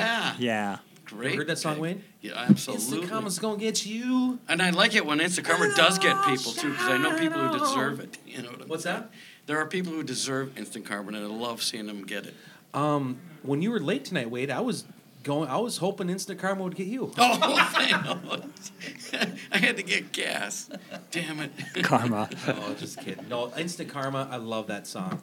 Yeah. 0.01 0.35
Yeah. 0.39 0.77
Great. 1.05 1.33
You 1.33 1.37
heard 1.39 1.47
that 1.47 1.57
song, 1.57 1.73
pick. 1.73 1.81
Wayne? 1.81 2.03
Yeah, 2.21 2.47
Instant 2.47 2.77
absolutely. 2.77 3.07
Karma's 3.09 3.37
going 3.39 3.59
to 3.59 3.65
get 3.65 3.85
you. 3.85 4.39
And 4.47 4.61
I 4.61 4.69
like 4.69 4.95
it 4.95 5.05
when 5.05 5.19
Instant 5.19 5.45
Karma 5.47 5.73
does 5.75 5.99
get 5.99 6.15
people 6.25 6.53
too, 6.53 6.71
because 6.71 6.87
I 6.87 6.97
know 6.97 7.17
people 7.19 7.39
who 7.39 7.59
deserve 7.59 7.99
it. 7.99 8.17
You 8.25 8.41
know 8.43 8.51
what 8.51 8.61
I'm 8.61 8.67
What's 8.69 8.83
saying? 8.83 9.01
that? 9.01 9.11
There 9.45 9.57
are 9.57 9.65
people 9.65 9.91
who 9.91 10.03
deserve 10.03 10.57
Instant 10.57 10.85
Karma, 10.85 11.09
and 11.09 11.17
I 11.17 11.21
love 11.21 11.61
seeing 11.61 11.87
them 11.87 12.05
get 12.05 12.27
it. 12.27 12.33
Um, 12.73 13.17
when 13.43 13.61
you 13.61 13.71
were 13.71 13.79
late 13.79 14.05
tonight, 14.05 14.29
Wade, 14.29 14.49
I 14.51 14.61
was 14.61 14.85
going. 15.23 15.49
I 15.49 15.57
was 15.57 15.77
hoping 15.77 16.09
Instant 16.09 16.39
Karma 16.39 16.63
would 16.63 16.75
get 16.75 16.87
you. 16.87 17.11
Oh, 17.17 17.39
I. 17.41 18.43
I 19.51 19.57
had 19.57 19.75
to 19.77 19.83
get 19.83 20.11
gas. 20.13 20.69
Damn 21.11 21.39
it. 21.41 21.51
Karma. 21.83 22.29
oh, 22.47 22.75
just 22.79 22.99
kidding. 22.99 23.27
No, 23.27 23.51
Instant 23.57 23.89
Karma. 23.89 24.29
I 24.31 24.37
love 24.37 24.67
that 24.67 24.87
song. 24.87 25.21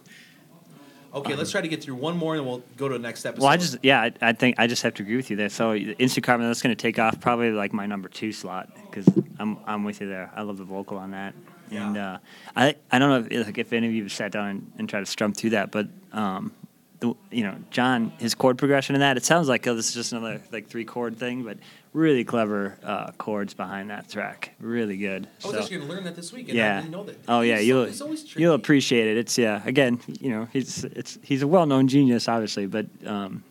Okay, 1.14 1.35
let's 1.35 1.51
try 1.51 1.61
to 1.61 1.68
get 1.68 1.83
through 1.83 1.94
one 1.94 2.16
more, 2.16 2.37
and 2.37 2.47
we'll 2.47 2.62
go 2.77 2.87
to 2.88 2.94
the 2.94 2.99
next 2.99 3.25
episode. 3.25 3.42
Well, 3.42 3.53
I 3.53 3.57
just 3.57 3.79
yeah, 3.83 4.01
I, 4.03 4.12
I 4.21 4.33
think 4.33 4.57
I 4.59 4.66
just 4.66 4.83
have 4.83 4.94
to 4.94 5.03
agree 5.03 5.16
with 5.16 5.31
you 5.31 5.37
there. 5.37 5.49
So 5.49 5.75
Instant 5.75 6.25
Karma, 6.25 6.47
that's 6.47 6.61
going 6.61 6.75
to 6.75 6.81
take 6.81 6.99
off 6.99 7.18
probably 7.21 7.51
like 7.51 7.73
my 7.73 7.87
number 7.87 8.09
two 8.09 8.33
slot 8.33 8.68
because 8.75 9.07
I'm 9.38 9.59
I'm 9.66 9.85
with 9.85 10.01
you 10.01 10.09
there. 10.09 10.31
I 10.35 10.42
love 10.42 10.59
the 10.59 10.64
vocal 10.64 10.99
on 10.99 11.12
that, 11.12 11.35
and 11.71 11.97
uh, 11.97 12.18
I 12.55 12.77
I 12.90 12.99
don't 12.99 13.09
know 13.09 13.29
if, 13.31 13.47
like, 13.47 13.59
if 13.59 13.73
any 13.73 13.87
of 13.87 13.92
you 13.94 14.03
have 14.03 14.12
sat 14.12 14.33
down 14.33 14.49
and, 14.49 14.73
and 14.79 14.88
tried 14.88 15.01
to 15.01 15.07
strum 15.07 15.33
through 15.33 15.51
that, 15.51 15.71
but 15.71 15.88
um, 16.12 16.53
the, 17.01 17.15
you 17.31 17.45
know 17.45 17.57
John 17.71 18.11
his 18.19 18.35
chord 18.35 18.59
progression 18.59 18.95
in 18.97 19.01
that 19.01 19.17
it 19.17 19.25
sounds 19.25 19.49
like 19.49 19.67
oh 19.67 19.75
this 19.75 19.89
is 19.89 19.95
just 19.95 20.13
another 20.13 20.41
like 20.53 20.69
three 20.69 20.85
chord 20.85 21.17
thing, 21.17 21.45
but 21.45 21.59
really 21.93 22.25
clever 22.25 22.77
uh, 22.83 23.13
chords 23.13 23.55
behind 23.55 23.91
that 23.91 24.09
track, 24.09 24.55
really 24.61 24.97
good. 24.97 25.27
I 25.43 25.47
was 25.47 25.55
So- 25.57 25.61
actually 25.63 25.77
going 25.79 25.89
to 25.89 25.95
learn 25.95 26.05
that 26.05 26.17
this 26.17 26.33
week. 26.33 26.49
Yeah. 26.53 26.81
didn't 26.81 26.93
know 26.93 27.05
that. 27.05 27.17
Oh 27.29 27.41
yeah, 27.41 27.59
you'll 27.61 27.85
so- 27.85 27.91
he's 27.91 28.01
always 28.03 28.25
tricky. 28.25 28.43
you'll 28.43 28.55
appreciate 28.55 29.07
it. 29.09 29.17
It's 29.17 29.39
yeah. 29.39 29.63
Again, 29.65 30.01
you 30.21 30.31
know, 30.31 30.49
he's 30.53 30.85
it's 30.85 31.19
he's 31.23 31.43
a 31.43 31.47
well-known 31.49 31.89
genius, 31.89 32.29
obviously, 32.29 32.67
but 32.67 32.87
um, 33.07 33.43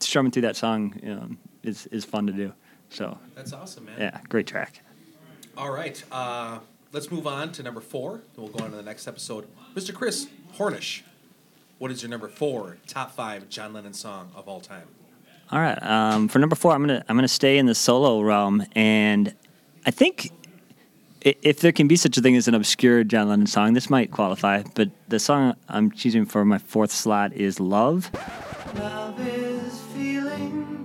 strumming 0.00 0.30
through 0.32 0.42
that 0.42 0.56
song 0.56 0.94
um, 1.06 1.38
is 1.62 1.86
is 1.86 2.04
fun 2.04 2.26
to 2.26 2.32
do. 2.32 2.52
So 2.90 3.18
That's 3.34 3.52
awesome, 3.52 3.86
man. 3.86 3.96
yeah, 3.98 4.20
great 4.28 4.46
track. 4.46 4.80
All 5.56 5.70
right. 5.72 6.02
Uh, 6.12 6.58
let's 6.92 7.10
move 7.10 7.26
on 7.26 7.52
to 7.52 7.62
number 7.62 7.80
four. 7.80 8.14
and 8.16 8.22
We'll 8.36 8.48
go 8.48 8.64
on 8.64 8.70
to 8.70 8.76
the 8.76 8.82
next 8.82 9.08
episode. 9.08 9.46
Mr. 9.74 9.92
Chris 9.94 10.28
Hornish, 10.56 11.02
what 11.78 11.90
is 11.90 12.02
your 12.02 12.10
number 12.10 12.28
four 12.28 12.78
top 12.86 13.12
five 13.12 13.48
John 13.48 13.72
Lennon 13.72 13.92
song 13.92 14.30
of 14.34 14.48
all 14.48 14.60
time? 14.60 14.88
All 15.50 15.60
right, 15.60 15.80
um, 15.82 16.28
for 16.28 16.38
number 16.38 16.56
four, 16.56 16.72
I'm 16.72 16.80
gonna 16.82 17.04
I'm 17.08 17.16
gonna 17.16 17.28
stay 17.28 17.58
in 17.58 17.66
the 17.66 17.74
solo 17.74 18.20
realm, 18.20 18.64
and 18.74 19.34
I 19.86 19.90
think. 19.90 20.30
If 21.26 21.60
there 21.60 21.72
can 21.72 21.88
be 21.88 21.96
such 21.96 22.18
a 22.18 22.20
thing 22.20 22.36
as 22.36 22.48
an 22.48 22.54
obscure 22.54 23.02
John 23.02 23.30
Lennon 23.30 23.46
song, 23.46 23.72
this 23.72 23.88
might 23.88 24.10
qualify. 24.10 24.62
But 24.74 24.90
the 25.08 25.18
song 25.18 25.56
I'm 25.70 25.90
choosing 25.90 26.26
for 26.26 26.44
my 26.44 26.58
fourth 26.58 26.92
slot 26.92 27.32
is 27.32 27.58
"Love." 27.58 28.10
Love 28.74 29.18
is 29.26 29.80
feeling. 29.94 30.04
Feeling 30.04 30.83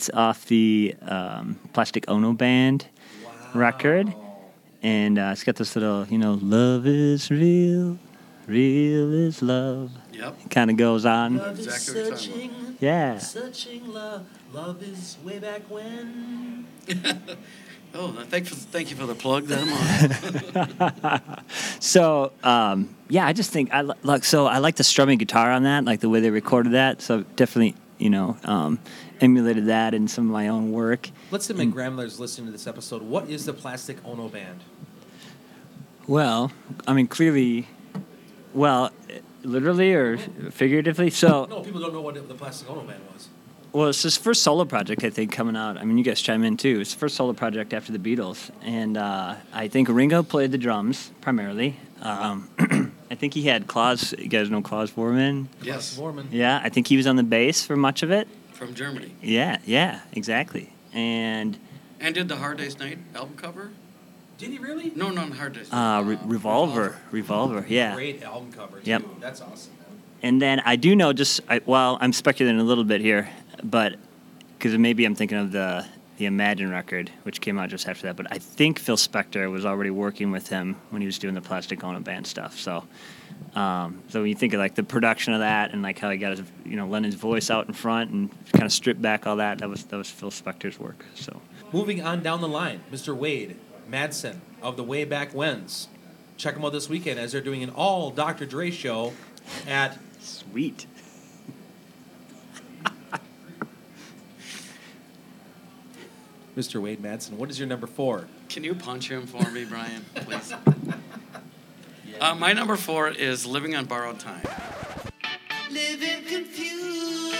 It's 0.00 0.08
off 0.14 0.46
the 0.46 0.94
um, 1.02 1.58
Plastic 1.74 2.08
Ono 2.08 2.32
Band 2.32 2.86
record, 3.52 4.10
and 4.82 5.18
uh, 5.18 5.28
it's 5.32 5.44
got 5.44 5.56
this 5.56 5.76
little, 5.76 6.06
you 6.06 6.16
know, 6.16 6.38
love 6.40 6.86
is 6.86 7.30
real, 7.30 7.98
real 8.46 9.12
is 9.12 9.42
love. 9.42 9.92
Yep. 10.14 10.36
It 10.46 10.50
kind 10.50 10.70
of 10.70 10.78
goes 10.78 11.04
on. 11.04 11.38
Exactly 11.38 12.00
what 12.00 12.08
you're 12.08 12.16
talking 12.16 12.50
about. 12.50 12.80
Yeah. 12.82 13.18
Searching 13.18 13.92
love, 13.92 14.26
love 14.54 14.82
is 14.82 15.18
way 15.22 15.38
back 15.38 15.68
when. 15.68 16.66
Oh, 17.92 18.12
thank, 18.28 18.46
for, 18.46 18.54
thank 18.54 18.90
you 18.92 18.96
for 18.96 19.04
the 19.04 19.16
plug, 19.16 19.46
then. 19.46 19.66
So 21.80 22.30
um, 22.44 22.94
yeah, 23.08 23.26
I 23.26 23.32
just 23.32 23.50
think 23.50 23.74
I 23.74 23.82
li- 23.82 23.94
like 24.04 24.22
so 24.22 24.46
I 24.46 24.58
like 24.58 24.76
the 24.76 24.84
strumming 24.84 25.18
guitar 25.18 25.50
on 25.50 25.64
that, 25.64 25.84
like 25.84 25.98
the 25.98 26.08
way 26.08 26.20
they 26.20 26.30
recorded 26.30 26.72
that. 26.72 27.02
So 27.02 27.24
definitely, 27.34 27.74
you 28.00 28.10
know, 28.10 28.36
um, 28.44 28.78
emulated 29.20 29.66
that 29.66 29.94
in 29.94 30.08
some 30.08 30.26
of 30.26 30.32
my 30.32 30.48
own 30.48 30.72
work. 30.72 31.10
Let's 31.30 31.50
admit 31.50 31.70
Grandmother's 31.70 32.18
listening 32.18 32.46
to 32.46 32.52
this 32.52 32.66
episode. 32.66 33.02
What 33.02 33.28
is 33.28 33.44
the 33.44 33.52
Plastic 33.52 33.98
Ono 34.04 34.28
Band? 34.28 34.60
Well, 36.06 36.50
I 36.88 36.94
mean, 36.94 37.06
clearly, 37.06 37.68
well, 38.54 38.90
literally 39.42 39.92
or 39.94 40.16
figuratively. 40.50 41.10
So 41.10 41.46
No, 41.48 41.60
people 41.60 41.80
don't 41.80 41.92
know 41.92 42.00
what 42.00 42.14
the 42.14 42.34
Plastic 42.34 42.68
Ono 42.70 42.82
Band 42.82 43.02
was. 43.12 43.28
Well, 43.72 43.88
it's 43.88 44.02
his 44.02 44.16
first 44.16 44.42
solo 44.42 44.64
project, 44.64 45.04
I 45.04 45.10
think, 45.10 45.30
coming 45.30 45.54
out. 45.54 45.76
I 45.78 45.84
mean, 45.84 45.96
you 45.96 46.02
guys 46.02 46.20
chime 46.20 46.42
in 46.42 46.56
too. 46.56 46.80
It's 46.80 46.92
the 46.92 46.98
first 46.98 47.14
solo 47.14 47.32
project 47.32 47.72
after 47.72 47.96
the 47.96 47.98
Beatles, 47.98 48.50
and 48.62 48.96
uh, 48.96 49.36
I 49.52 49.68
think 49.68 49.88
Ringo 49.88 50.24
played 50.24 50.50
the 50.50 50.58
drums 50.58 51.12
primarily. 51.20 51.78
Um, 52.02 52.48
I 53.10 53.14
think 53.16 53.34
he 53.34 53.42
had 53.42 53.66
Klaus. 53.66 54.12
You 54.12 54.28
guys 54.28 54.50
know 54.50 54.62
Klaus 54.62 54.90
Voormann? 54.92 55.46
yes, 55.62 55.96
Voormann. 55.98 56.28
Yeah, 56.30 56.60
I 56.62 56.68
think 56.68 56.86
he 56.86 56.96
was 56.96 57.06
on 57.06 57.16
the 57.16 57.22
bass 57.24 57.64
for 57.66 57.76
much 57.76 58.02
of 58.02 58.10
it. 58.10 58.28
from 58.52 58.74
Germany. 58.74 59.12
Yeah, 59.22 59.58
yeah, 59.64 60.00
exactly. 60.12 60.72
And 60.92 61.58
And 61.98 62.14
did 62.14 62.28
the 62.28 62.36
Hard 62.36 62.58
Day's 62.58 62.78
Night 62.78 62.98
album 63.14 63.36
cover? 63.36 63.70
Did 64.38 64.50
he 64.50 64.58
really? 64.58 64.92
No, 64.94 65.10
not 65.10 65.30
Hard 65.32 65.54
Day's 65.54 65.72
uh, 65.72 66.02
Re- 66.04 66.18
Revolver, 66.24 66.96
Revolver, 67.10 67.64
yeah. 67.68 67.94
Great 67.94 68.22
album 68.22 68.52
cover, 68.52 68.80
too. 68.80 68.90
Yep. 68.90 69.02
That's 69.20 69.40
awesome, 69.40 69.72
man. 69.78 70.00
And 70.22 70.40
then 70.40 70.60
I 70.64 70.76
do 70.76 70.94
know 70.96 71.12
just 71.12 71.40
I, 71.48 71.60
well, 71.66 71.98
I'm 72.00 72.12
speculating 72.12 72.60
a 72.60 72.64
little 72.64 72.84
bit 72.84 73.00
here, 73.00 73.28
but 73.64 73.96
because 74.58 74.76
maybe 74.78 75.04
I'm 75.04 75.14
thinking 75.14 75.38
of 75.38 75.52
the 75.52 75.84
the 76.20 76.26
Imagine 76.26 76.70
record, 76.70 77.10
which 77.22 77.40
came 77.40 77.58
out 77.58 77.70
just 77.70 77.88
after 77.88 78.06
that. 78.06 78.14
But 78.14 78.26
I 78.30 78.36
think 78.36 78.78
Phil 78.78 78.98
Spector 78.98 79.50
was 79.50 79.64
already 79.64 79.88
working 79.88 80.30
with 80.30 80.48
him 80.48 80.76
when 80.90 81.00
he 81.00 81.06
was 81.06 81.18
doing 81.18 81.34
the 81.34 81.40
Plastic 81.40 81.82
Ono 81.82 81.98
Band 82.00 82.26
stuff. 82.26 82.58
So, 82.58 82.84
um, 83.54 84.02
so 84.08 84.20
when 84.20 84.28
you 84.28 84.34
think 84.34 84.52
of 84.52 84.58
like 84.58 84.74
the 84.74 84.82
production 84.82 85.32
of 85.32 85.40
that 85.40 85.72
and 85.72 85.80
like 85.80 85.98
how 85.98 86.10
he 86.10 86.18
got 86.18 86.36
his 86.36 86.42
you 86.66 86.76
know 86.76 86.86
Lennon's 86.86 87.14
voice 87.14 87.50
out 87.50 87.66
in 87.68 87.72
front 87.72 88.10
and 88.10 88.30
kind 88.52 88.64
of 88.64 88.72
stripped 88.72 89.00
back 89.00 89.26
all 89.26 89.36
that, 89.36 89.58
that 89.58 89.68
was 89.70 89.84
that 89.84 89.96
was 89.96 90.10
Phil 90.10 90.30
Spector's 90.30 90.78
work. 90.78 91.06
So 91.14 91.40
Moving 91.72 92.02
on 92.02 92.22
down 92.22 92.42
the 92.42 92.48
line, 92.48 92.82
Mr. 92.92 93.16
Wade 93.16 93.56
Madsen 93.90 94.40
of 94.60 94.76
the 94.76 94.84
Way 94.84 95.04
Back 95.04 95.32
Whens. 95.32 95.88
Check 96.36 96.54
them 96.54 96.64
out 96.66 96.72
this 96.72 96.88
weekend 96.88 97.18
as 97.18 97.32
they're 97.32 97.40
doing 97.40 97.62
an 97.62 97.70
all 97.70 98.10
Dr. 98.10 98.44
Dre 98.44 98.70
show 98.70 99.14
at 99.66 99.98
sweet. 100.20 100.86
Mr. 106.56 106.80
Wade 106.82 107.02
Madsen. 107.02 107.32
What 107.32 107.50
is 107.50 107.58
your 107.58 107.68
number 107.68 107.86
four? 107.86 108.26
Can 108.48 108.64
you 108.64 108.74
punch 108.74 109.10
him 109.10 109.26
for 109.26 109.48
me, 109.50 109.64
Brian, 109.64 110.04
please? 110.14 110.52
Uh, 112.20 112.34
my 112.34 112.52
number 112.52 112.76
four 112.76 113.08
is 113.08 113.46
Living 113.46 113.74
on 113.74 113.84
Borrowed 113.86 114.18
Time. 114.18 114.42
Live 115.70 116.02
in 116.02 116.24
confusion, 116.24 117.32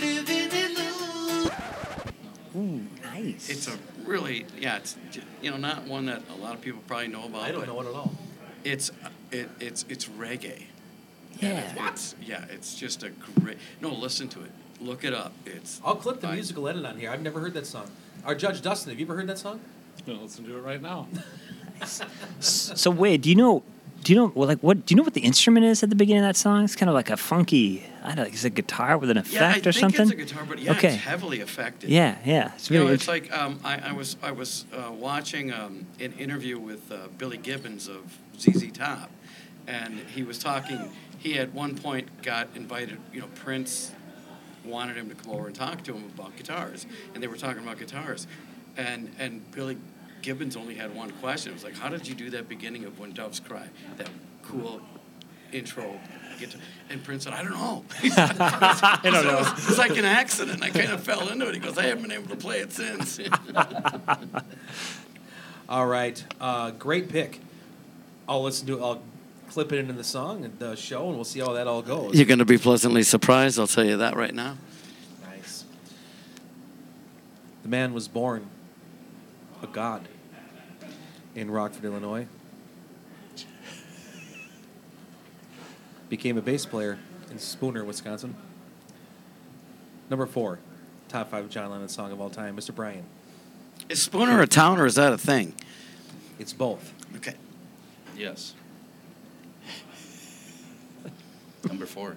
living 0.00 0.50
illusion. 0.50 1.52
Ooh, 2.56 2.80
nice. 3.02 3.48
It's 3.50 3.68
a 3.68 3.78
really, 4.08 4.46
yeah, 4.58 4.76
it's 4.78 4.96
you 5.42 5.50
know 5.50 5.56
not 5.56 5.84
one 5.86 6.06
that 6.06 6.22
a 6.30 6.36
lot 6.42 6.54
of 6.54 6.60
people 6.60 6.80
probably 6.86 7.08
know 7.08 7.24
about. 7.26 7.42
I 7.42 7.52
don't 7.52 7.66
know 7.66 7.80
it 7.80 7.86
at 7.86 7.94
all. 7.94 8.12
It's 8.64 8.90
it, 9.30 9.48
it's 9.60 9.84
it's 9.88 10.06
reggae. 10.06 10.64
yeah. 11.40 11.88
It's, 11.90 12.14
yeah, 12.20 12.44
it's 12.50 12.74
just 12.74 13.02
a 13.04 13.10
great. 13.10 13.58
No, 13.80 13.90
listen 13.94 14.28
to 14.30 14.42
it. 14.42 14.50
Look 14.80 15.04
it 15.04 15.14
up. 15.14 15.32
It's. 15.46 15.80
I'll 15.84 15.96
clip 15.96 16.20
the 16.20 16.28
I- 16.28 16.34
musical 16.34 16.66
edit 16.68 16.84
on 16.84 16.98
here. 16.98 17.10
I've 17.10 17.22
never 17.22 17.38
heard 17.40 17.54
that 17.54 17.66
song. 17.66 17.88
Our 18.24 18.34
judge 18.34 18.62
Dustin, 18.62 18.90
have 18.90 18.98
you 18.98 19.06
ever 19.06 19.14
heard 19.14 19.28
that 19.28 19.38
song? 19.38 19.60
I'm 19.98 20.04
gonna 20.06 20.22
listen 20.22 20.44
to 20.46 20.56
it 20.56 20.60
right 20.60 20.82
now. 20.82 21.06
So 22.40 22.90
Wade, 22.90 23.22
do 23.22 23.28
you 23.30 23.36
know? 23.36 23.62
Do 24.04 24.12
you 24.12 24.18
know? 24.18 24.32
Well, 24.34 24.48
like, 24.48 24.60
what? 24.60 24.86
Do 24.86 24.92
you 24.94 24.96
know 24.96 25.02
what 25.02 25.14
the 25.14 25.20
instrument 25.22 25.66
is 25.66 25.82
at 25.82 25.90
the 25.90 25.96
beginning 25.96 26.22
of 26.22 26.28
that 26.28 26.36
song? 26.36 26.64
It's 26.64 26.76
kind 26.76 26.88
of 26.88 26.94
like 26.94 27.10
a 27.10 27.16
funky. 27.16 27.84
I 28.02 28.14
don't 28.14 28.16
know. 28.16 28.24
Is 28.24 28.44
it 28.44 28.48
a 28.48 28.50
guitar 28.50 28.96
with 28.96 29.10
an 29.10 29.18
effect 29.18 29.34
Yeah, 29.34 29.48
I 29.48 29.58
or 29.58 29.60
think 29.72 29.74
something? 29.74 30.02
it's 30.02 30.10
a 30.12 30.14
guitar, 30.14 30.44
but 30.48 30.58
yeah, 30.60 30.70
okay. 30.72 30.94
it's 30.94 31.04
heavily 31.04 31.40
affected. 31.40 31.90
Yeah, 31.90 32.16
yeah. 32.24 32.52
It's 32.54 32.70
You 32.70 32.76
really. 32.78 32.88
know, 32.88 32.94
it's 32.94 33.08
like 33.08 33.30
um, 33.36 33.58
I, 33.64 33.90
I 33.90 33.92
was 33.92 34.16
I 34.22 34.30
was 34.30 34.64
uh, 34.72 34.92
watching 34.92 35.52
um, 35.52 35.86
an 36.00 36.12
interview 36.14 36.58
with 36.58 36.90
uh, 36.92 37.08
Billy 37.18 37.36
Gibbons 37.38 37.88
of 37.88 38.16
ZZ 38.38 38.70
Top, 38.72 39.10
and 39.66 39.98
he 40.14 40.22
was 40.22 40.38
talking. 40.38 40.90
He 41.18 41.38
at 41.38 41.52
one 41.52 41.74
point 41.76 42.22
got 42.22 42.48
invited. 42.54 42.98
You 43.12 43.22
know, 43.22 43.28
Prince 43.34 43.92
wanted 44.64 44.96
him 44.96 45.08
to 45.08 45.14
come 45.16 45.32
over 45.32 45.46
and 45.48 45.54
talk 45.56 45.82
to 45.84 45.92
him 45.94 46.04
about 46.14 46.36
guitars, 46.36 46.86
and 47.14 47.22
they 47.22 47.26
were 47.26 47.36
talking 47.36 47.62
about 47.62 47.78
guitars, 47.78 48.26
and 48.76 49.10
and 49.18 49.50
Billy 49.50 49.76
Gibbons 50.22 50.56
only 50.56 50.74
had 50.74 50.94
one 50.94 51.10
question. 51.12 51.52
It 51.52 51.54
was 51.54 51.64
like, 51.64 51.76
"How 51.76 51.88
did 51.88 52.06
you 52.06 52.14
do 52.14 52.30
that 52.30 52.48
beginning 52.48 52.84
of 52.84 52.98
When 52.98 53.12
Doves 53.12 53.40
Cry?" 53.40 53.68
That 53.96 54.08
cool 54.42 54.80
intro. 55.52 55.98
Guitar. 56.38 56.60
And 56.90 57.02
Prince 57.02 57.24
said, 57.24 57.32
"I 57.32 57.42
don't 57.42 57.52
know." 57.52 57.84
I 58.02 59.00
don't 59.02 59.24
know. 59.24 59.38
It 59.38 59.54
was, 59.54 59.70
it 59.70 59.78
like 59.78 59.96
an 59.96 60.04
accident. 60.04 60.62
I 60.62 60.70
kind 60.70 60.92
of 60.92 61.02
fell 61.02 61.28
into 61.28 61.48
it. 61.48 61.54
He 61.54 61.60
goes, 61.60 61.76
"I 61.76 61.86
haven't 61.86 62.02
been 62.02 62.12
able 62.12 62.28
to 62.28 62.36
play 62.36 62.60
it 62.60 62.72
since." 62.72 63.20
All 65.68 65.86
right, 65.86 66.24
uh, 66.40 66.70
great 66.72 67.10
pick. 67.10 67.40
I'll 68.28 68.42
listen 68.42 68.66
to 68.68 68.78
it. 68.78 68.82
I'll 68.82 69.02
clip 69.50 69.72
it 69.72 69.78
into 69.78 69.92
the 69.92 70.04
song 70.04 70.44
and 70.44 70.58
the 70.58 70.76
show, 70.76 71.08
and 71.08 71.16
we'll 71.16 71.24
see 71.24 71.40
how 71.40 71.52
that 71.54 71.66
all 71.66 71.82
goes. 71.82 72.14
You're 72.14 72.26
going 72.26 72.38
to 72.38 72.46
be 72.46 72.58
pleasantly 72.58 73.02
surprised. 73.02 73.58
I'll 73.58 73.66
tell 73.66 73.84
you 73.84 73.98
that 73.98 74.16
right 74.16 74.34
now. 74.34 74.56
Nice. 75.22 75.64
The 77.62 77.68
man 77.68 77.92
was 77.92 78.08
born 78.08 78.46
a 79.62 79.66
god 79.66 80.08
in 81.34 81.50
Rockford, 81.50 81.84
Illinois. 81.84 82.26
Became 86.08 86.38
a 86.38 86.42
bass 86.42 86.64
player 86.64 86.98
in 87.30 87.38
Spooner, 87.38 87.84
Wisconsin. 87.84 88.34
Number 90.08 90.26
four, 90.26 90.58
top 91.08 91.30
five 91.30 91.50
John 91.50 91.70
Lennon 91.70 91.88
song 91.88 92.12
of 92.12 92.20
all 92.20 92.30
time, 92.30 92.56
Mr. 92.56 92.74
Brian. 92.74 93.04
Is 93.88 94.02
Spooner 94.02 94.40
a 94.40 94.46
town 94.46 94.80
or 94.80 94.86
is 94.86 94.94
that 94.94 95.12
a 95.12 95.18
thing? 95.18 95.54
It's 96.38 96.52
both. 96.52 96.94
Okay. 97.16 97.34
Yes. 98.16 98.54
Number 101.66 101.86
four. 101.86 102.16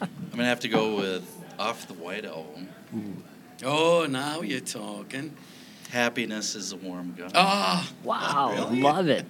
I'm 0.00 0.08
gonna 0.30 0.44
have 0.44 0.60
to 0.60 0.68
go 0.68 0.96
with 0.96 1.24
off 1.58 1.86
the 1.88 1.94
White 1.94 2.24
Album. 2.24 2.68
Oh, 3.64 4.06
now 4.08 4.40
you're 4.40 4.60
talking. 4.60 5.36
Happiness 5.90 6.54
is 6.54 6.72
a 6.72 6.76
warm 6.76 7.14
gun. 7.14 7.30
Oh, 7.34 7.88
wow, 8.02 8.68
love 8.72 9.08
it. 9.08 9.26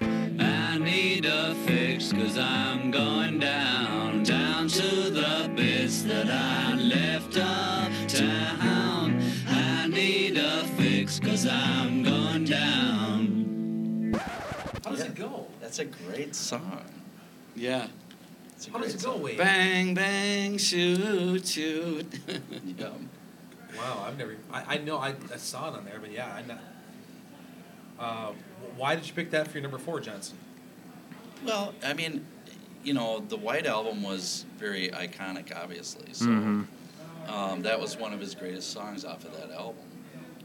I 0.00 0.78
need 0.78 1.26
a 1.26 1.54
fix 1.66 2.12
cause 2.12 2.38
I'm 2.38 2.90
going 2.90 3.38
down, 3.38 4.22
down 4.24 4.68
to 4.68 5.10
the 5.10 5.52
bits 5.54 6.02
that 6.02 6.28
I 6.28 6.74
left 6.74 7.36
uptown. 7.36 9.22
I 9.46 9.86
need 9.88 10.38
a 10.38 10.64
fix 10.78 11.20
cause 11.20 11.46
I'm 11.46 12.02
going 12.02 12.44
down. 12.46 14.14
How 14.84 14.90
does 14.90 15.00
it 15.02 15.14
go? 15.14 15.46
That's 15.60 15.78
a 15.78 15.84
great 15.84 16.34
song. 16.34 16.82
yeah. 17.54 17.86
It's 18.56 18.66
a 18.66 18.70
How 18.72 18.78
does 18.78 18.94
it 18.94 19.02
go. 19.04 19.16
Wade? 19.18 19.36
Bang, 19.38 19.94
bang, 19.94 20.56
shoot, 20.58 21.46
shoot. 21.46 22.06
Yeah. 22.78 22.88
Wow, 23.82 24.04
I've 24.06 24.16
never. 24.16 24.36
I, 24.52 24.74
I 24.74 24.78
know 24.78 24.98
I, 24.98 25.14
I 25.32 25.36
saw 25.38 25.72
it 25.72 25.76
on 25.76 25.84
there, 25.84 25.98
but 26.00 26.12
yeah, 26.12 26.32
I 26.32 26.42
know. 26.42 26.58
Uh, 27.98 28.32
why 28.76 28.94
did 28.94 29.06
you 29.08 29.12
pick 29.12 29.30
that 29.32 29.48
for 29.48 29.54
your 29.54 29.62
number 29.62 29.78
four, 29.78 29.98
Johnson? 29.98 30.36
Well, 31.44 31.74
I 31.84 31.92
mean, 31.92 32.24
you 32.84 32.94
know, 32.94 33.18
the 33.28 33.36
White 33.36 33.66
Album 33.66 34.02
was 34.04 34.44
very 34.56 34.90
iconic, 34.90 35.54
obviously. 35.56 36.12
So 36.12 36.26
Mhm. 36.26 36.66
um, 37.28 37.62
that 37.62 37.80
was 37.80 37.96
one 37.96 38.12
of 38.12 38.20
his 38.20 38.36
greatest 38.36 38.70
songs 38.70 39.04
off 39.04 39.24
of 39.24 39.32
that 39.36 39.50
album. 39.50 39.82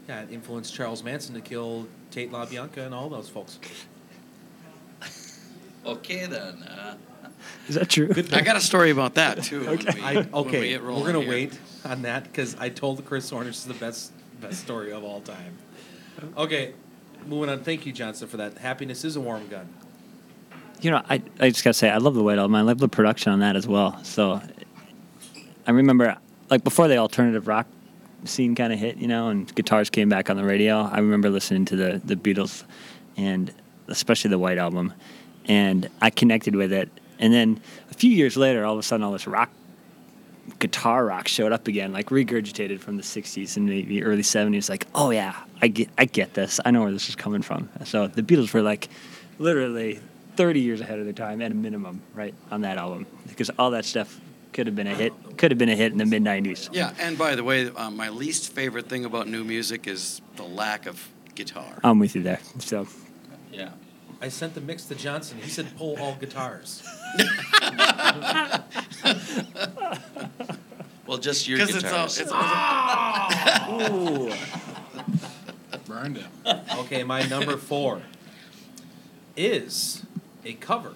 Yeah, 0.07 0.21
it 0.21 0.31
influenced 0.31 0.73
Charles 0.73 1.03
Manson 1.03 1.35
to 1.35 1.41
kill 1.41 1.87
Tate 2.09 2.31
LaBianca 2.31 2.77
and 2.77 2.93
all 2.95 3.09
those 3.09 3.29
folks. 3.29 3.59
Okay, 5.85 6.25
then. 6.25 6.63
Uh, 6.63 6.97
Is 7.67 7.75
that 7.75 7.89
true? 7.89 8.09
I 8.31 8.41
got 8.41 8.55
a 8.55 8.61
story 8.61 8.91
about 8.91 9.15
that 9.15 9.43
too. 9.43 9.65
when 9.65 9.77
we- 9.79 10.01
I, 10.01 10.13
when 10.15 10.25
we 10.31 10.33
okay, 10.39 10.69
get 10.69 10.83
we're 10.83 10.91
gonna 11.05 11.19
here. 11.21 11.29
wait 11.29 11.59
on 11.85 12.01
that 12.03 12.23
because 12.23 12.55
I 12.59 12.69
told 12.69 13.03
Chris 13.05 13.29
Horner 13.29 13.47
this 13.47 13.57
is 13.59 13.65
the 13.65 13.73
best 13.73 14.11
best 14.41 14.61
story 14.61 14.91
of 14.91 15.03
all 15.03 15.21
time. 15.21 15.57
Okay, 16.37 16.73
moving 17.25 17.49
on. 17.49 17.63
Thank 17.63 17.85
you, 17.85 17.91
Johnson, 17.93 18.27
for 18.27 18.37
that. 18.37 18.57
Happiness 18.57 19.03
is 19.05 19.15
a 19.15 19.21
warm 19.21 19.47
gun. 19.47 19.67
You 20.81 20.91
know, 20.91 21.01
I, 21.09 21.21
I 21.39 21.49
just 21.49 21.63
gotta 21.63 21.73
say, 21.73 21.89
I 21.89 21.97
love 21.97 22.13
the 22.15 22.23
White 22.23 22.37
Album. 22.37 22.55
I 22.55 22.61
love 22.61 22.77
the 22.77 22.87
production 22.87 23.31
on 23.33 23.39
that 23.39 23.55
as 23.55 23.67
well. 23.67 24.03
So, 24.03 24.41
I 25.65 25.71
remember, 25.71 26.17
like 26.49 26.63
before 26.63 26.87
the 26.87 26.97
alternative 26.97 27.47
rock 27.47 27.67
scene 28.25 28.55
kind 28.55 28.71
of 28.73 28.79
hit, 28.79 28.97
you 28.97 29.07
know, 29.07 29.29
and 29.29 29.53
guitars 29.55 29.89
came 29.89 30.07
back 30.09 30.29
on 30.29 30.37
the 30.37 30.43
radio. 30.43 30.81
I 30.81 30.99
remember 30.99 31.29
listening 31.29 31.65
to 31.65 31.75
the 31.75 32.01
the 32.03 32.15
Beatles, 32.15 32.63
and 33.15 33.51
especially 33.87 34.29
the 34.29 34.39
White 34.39 34.57
Album, 34.57 34.93
and 35.45 35.89
I 36.01 36.09
connected 36.09 36.55
with 36.55 36.71
it. 36.71 36.89
And 37.19 37.33
then 37.33 37.59
a 37.89 37.93
few 37.93 38.11
years 38.11 38.37
later, 38.37 38.65
all 38.65 38.73
of 38.73 38.79
a 38.79 38.83
sudden, 38.83 39.03
all 39.03 39.11
this 39.11 39.27
rock, 39.27 39.49
guitar 40.59 41.05
rock 41.05 41.27
showed 41.27 41.51
up 41.51 41.67
again, 41.67 41.91
like 41.91 42.09
regurgitated 42.09 42.79
from 42.79 42.97
the 42.97 43.03
'60s 43.03 43.57
and 43.57 43.65
maybe 43.65 44.03
early 44.03 44.21
'70s. 44.21 44.69
Like, 44.69 44.87
oh 44.95 45.09
yeah, 45.11 45.35
I 45.61 45.67
get, 45.67 45.89
I 45.97 46.05
get 46.05 46.33
this. 46.33 46.59
I 46.63 46.71
know 46.71 46.83
where 46.83 46.91
this 46.91 47.09
is 47.09 47.15
coming 47.15 47.41
from. 47.41 47.69
So 47.85 48.07
the 48.07 48.23
Beatles 48.23 48.53
were 48.53 48.61
like, 48.61 48.89
literally 49.39 49.99
30 50.35 50.59
years 50.59 50.81
ahead 50.81 50.99
of 50.99 51.05
their 51.05 51.13
time 51.13 51.41
at 51.41 51.51
a 51.51 51.55
minimum, 51.55 52.01
right, 52.13 52.33
on 52.51 52.61
that 52.61 52.77
album, 52.77 53.05
because 53.27 53.49
all 53.57 53.71
that 53.71 53.85
stuff 53.85 54.19
could 54.53 54.67
have 54.67 54.75
been 54.75 54.87
a 54.87 54.95
hit. 54.95 55.13
Could 55.37 55.51
have 55.51 55.57
been 55.57 55.69
a 55.69 55.75
hit 55.75 55.91
in 55.91 55.97
the 55.97 56.05
mid 56.05 56.23
'90s. 56.23 56.69
Yeah, 56.71 56.93
and 56.99 57.17
by 57.17 57.35
the 57.35 57.43
way, 57.43 57.69
um, 57.69 57.95
my 57.95 58.09
least 58.09 58.53
favorite 58.53 58.87
thing 58.87 59.05
about 59.05 59.27
new 59.27 59.43
music 59.43 59.87
is 59.87 60.21
the 60.35 60.43
lack 60.43 60.87
of 60.87 61.07
guitar. 61.35 61.79
I'm 61.83 61.99
with 61.99 62.15
you 62.15 62.23
there. 62.23 62.39
So 62.59 62.87
yeah. 63.51 63.69
I 64.21 64.29
sent 64.29 64.53
the 64.55 64.61
mix 64.61 64.85
to 64.85 64.95
Johnson. 64.95 65.37
He 65.41 65.49
said 65.49 65.67
pull 65.77 65.97
all 65.99 66.15
guitars. 66.15 66.83
Well, 71.05 71.17
just 71.19 71.47
your 71.47 71.57
Because 71.59 71.73
it's 71.75 71.85
all, 71.85 72.07
guitars. 72.07 72.19
it's 72.19 72.31
all 73.71 74.29
Burned 75.87 76.17
him. 76.17 76.29
Okay, 76.79 77.03
my 77.05 77.21
number 77.27 77.55
four 77.55 78.01
is 79.37 80.03
a 80.43 80.51
cover 80.53 80.95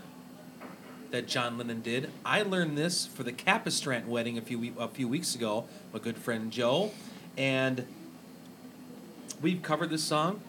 that 1.12 1.28
John 1.30 1.58
Lennon 1.58 1.80
did. 1.82 2.10
I 2.26 2.42
learned 2.42 2.78
this 2.78 3.06
for 3.06 3.24
the 3.24 3.32
Capistrant 3.32 4.06
wedding 4.08 4.38
a 4.38 4.42
few 4.42 4.60
we- 4.60 4.74
a 4.78 4.90
few 4.90 5.08
weeks 5.08 5.34
ago. 5.34 5.64
My 5.94 6.00
good 6.00 6.18
friend 6.18 6.52
Joe, 6.52 6.92
and 7.38 7.86
we've 9.42 9.62
covered 9.62 9.92
this 9.92 10.04
song 10.04 10.42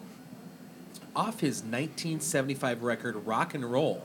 off 1.14 1.40
his 1.40 1.56
1975 1.62 2.82
record 2.82 3.26
Rock 3.26 3.54
and 3.54 3.70
Roll. 3.70 4.04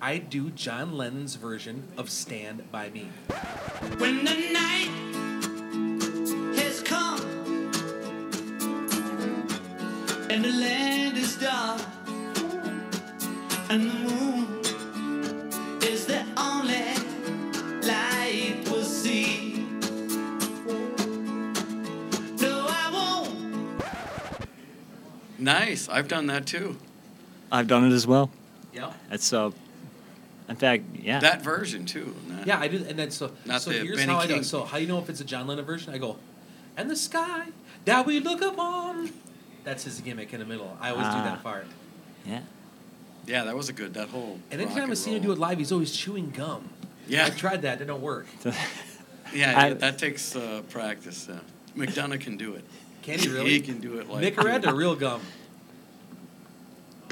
I 0.00 0.18
do 0.18 0.50
John 0.50 0.96
Lennon's 0.96 1.34
version 1.34 1.88
of 1.96 2.08
"Stand 2.08 2.70
by 2.70 2.90
Me." 2.90 3.08
When 3.98 4.24
the 4.24 4.34
night 4.52 4.90
has 6.56 6.80
come 6.82 7.20
and 10.30 10.44
the 10.44 10.52
land 10.52 11.16
is 11.18 11.36
dark 11.36 11.80
and 13.70 13.90
the 13.90 13.94
moon 13.94 14.27
nice. 25.52 25.88
I've 25.88 26.08
done 26.08 26.26
that 26.26 26.46
too. 26.46 26.76
I've 27.50 27.66
done 27.66 27.84
it 27.90 27.94
as 27.94 28.06
well. 28.06 28.30
Yeah. 28.72 28.92
That's 29.10 29.24
so. 29.24 29.54
In 30.48 30.56
fact, 30.56 30.84
yeah. 31.02 31.18
That 31.20 31.42
version 31.42 31.84
too. 31.86 32.14
not- 32.28 32.46
Yeah, 32.46 32.58
I 32.58 32.68
do. 32.68 32.84
And 32.88 32.98
then 32.98 33.10
so, 33.10 33.30
Not 33.44 33.60
so 33.62 33.70
the 33.70 33.78
here's 33.80 33.96
Benny 33.96 34.12
how 34.12 34.18
I 34.20 34.26
know. 34.26 34.34
King. 34.34 34.42
So 34.42 34.64
how 34.64 34.78
you 34.78 34.86
know 34.86 34.98
if 34.98 35.08
it's 35.10 35.20
a 35.20 35.24
John 35.24 35.46
Lennon 35.46 35.64
version? 35.64 35.92
I 35.94 35.98
go, 35.98 36.16
and 36.76 36.90
the 36.90 36.96
sky 36.96 37.46
that 37.84 38.06
we 38.06 38.20
look 38.20 38.40
upon. 38.42 39.10
That's 39.64 39.84
his 39.84 40.00
gimmick 40.00 40.32
in 40.32 40.40
the 40.40 40.46
middle. 40.46 40.76
I 40.80 40.90
always 40.90 41.06
do 41.08 41.12
Ah. 41.14 41.24
that 41.24 41.42
part. 41.42 41.66
yeah. 42.26 42.40
Yeah, 43.26 43.44
that 43.44 43.54
was 43.54 43.68
a 43.68 43.74
good. 43.74 43.92
That 43.92 44.08
whole. 44.08 44.38
And 44.50 44.60
rock 44.60 44.70
anytime 44.70 44.90
I 44.90 44.94
see 44.94 45.14
him 45.14 45.22
do 45.22 45.32
it 45.32 45.38
live, 45.38 45.58
he's 45.58 45.72
always 45.72 45.94
chewing 45.94 46.30
gum. 46.30 46.70
Yeah. 47.06 47.26
I 47.26 47.30
tried 47.30 47.60
that. 47.62 47.80
It 47.80 47.86
don't 47.86 48.02
work. 48.02 48.26
Yeah, 49.34 49.60
I- 49.60 49.74
that 49.74 49.98
takes 49.98 50.34
uh, 50.34 50.62
practice. 50.70 51.28
Uh, 51.28 51.38
McDonough 51.76 52.18
can 52.18 52.38
do 52.38 52.54
it. 52.54 52.64
Can 53.08 53.18
he 53.20 53.28
really? 53.28 53.50
He 53.52 53.60
can 53.60 53.80
do 53.80 53.98
it 53.98 54.10
like 54.10 54.22
Nicorette 54.22 54.66
or 54.66 54.74
real 54.74 54.94
gum? 54.94 55.22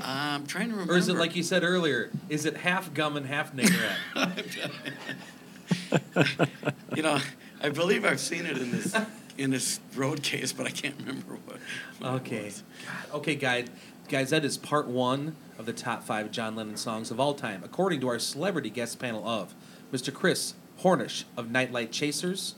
I'm 0.02 0.46
trying 0.46 0.66
to 0.66 0.72
remember. 0.72 0.92
Or 0.92 0.98
is 0.98 1.08
it 1.08 1.16
like 1.16 1.34
you 1.34 1.42
said 1.42 1.64
earlier? 1.64 2.10
Is 2.28 2.44
it 2.44 2.58
half 2.58 2.92
gum 2.92 3.16
and 3.16 3.24
half 3.24 3.54
Nicorette? 3.56 3.96
you 6.96 7.02
know, 7.02 7.18
I 7.62 7.70
believe 7.70 8.04
I've 8.04 8.20
seen 8.20 8.44
it 8.44 8.58
in 8.58 8.72
this 8.72 8.94
in 9.38 9.48
this 9.48 9.80
road 9.94 10.22
case, 10.22 10.52
but 10.52 10.66
I 10.66 10.70
can't 10.70 10.96
remember 10.98 11.38
what. 11.46 11.56
what 11.98 12.12
Okay. 12.16 12.52
Okay, 13.14 13.34
guys. 13.34 13.68
Guys, 14.10 14.28
that 14.28 14.44
is 14.44 14.58
part 14.58 14.88
one 14.88 15.34
of 15.58 15.64
the 15.64 15.72
top 15.72 16.04
five 16.04 16.30
John 16.30 16.56
Lennon 16.56 16.76
songs 16.76 17.10
of 17.10 17.18
all 17.18 17.32
time, 17.32 17.62
according 17.64 18.02
to 18.02 18.08
our 18.08 18.18
celebrity 18.18 18.68
guest 18.68 18.98
panel 18.98 19.26
of 19.26 19.54
Mr. 19.90 20.12
Chris 20.12 20.52
Hornish 20.82 21.24
of 21.38 21.50
Nightlight 21.50 21.90
Chasers, 21.90 22.54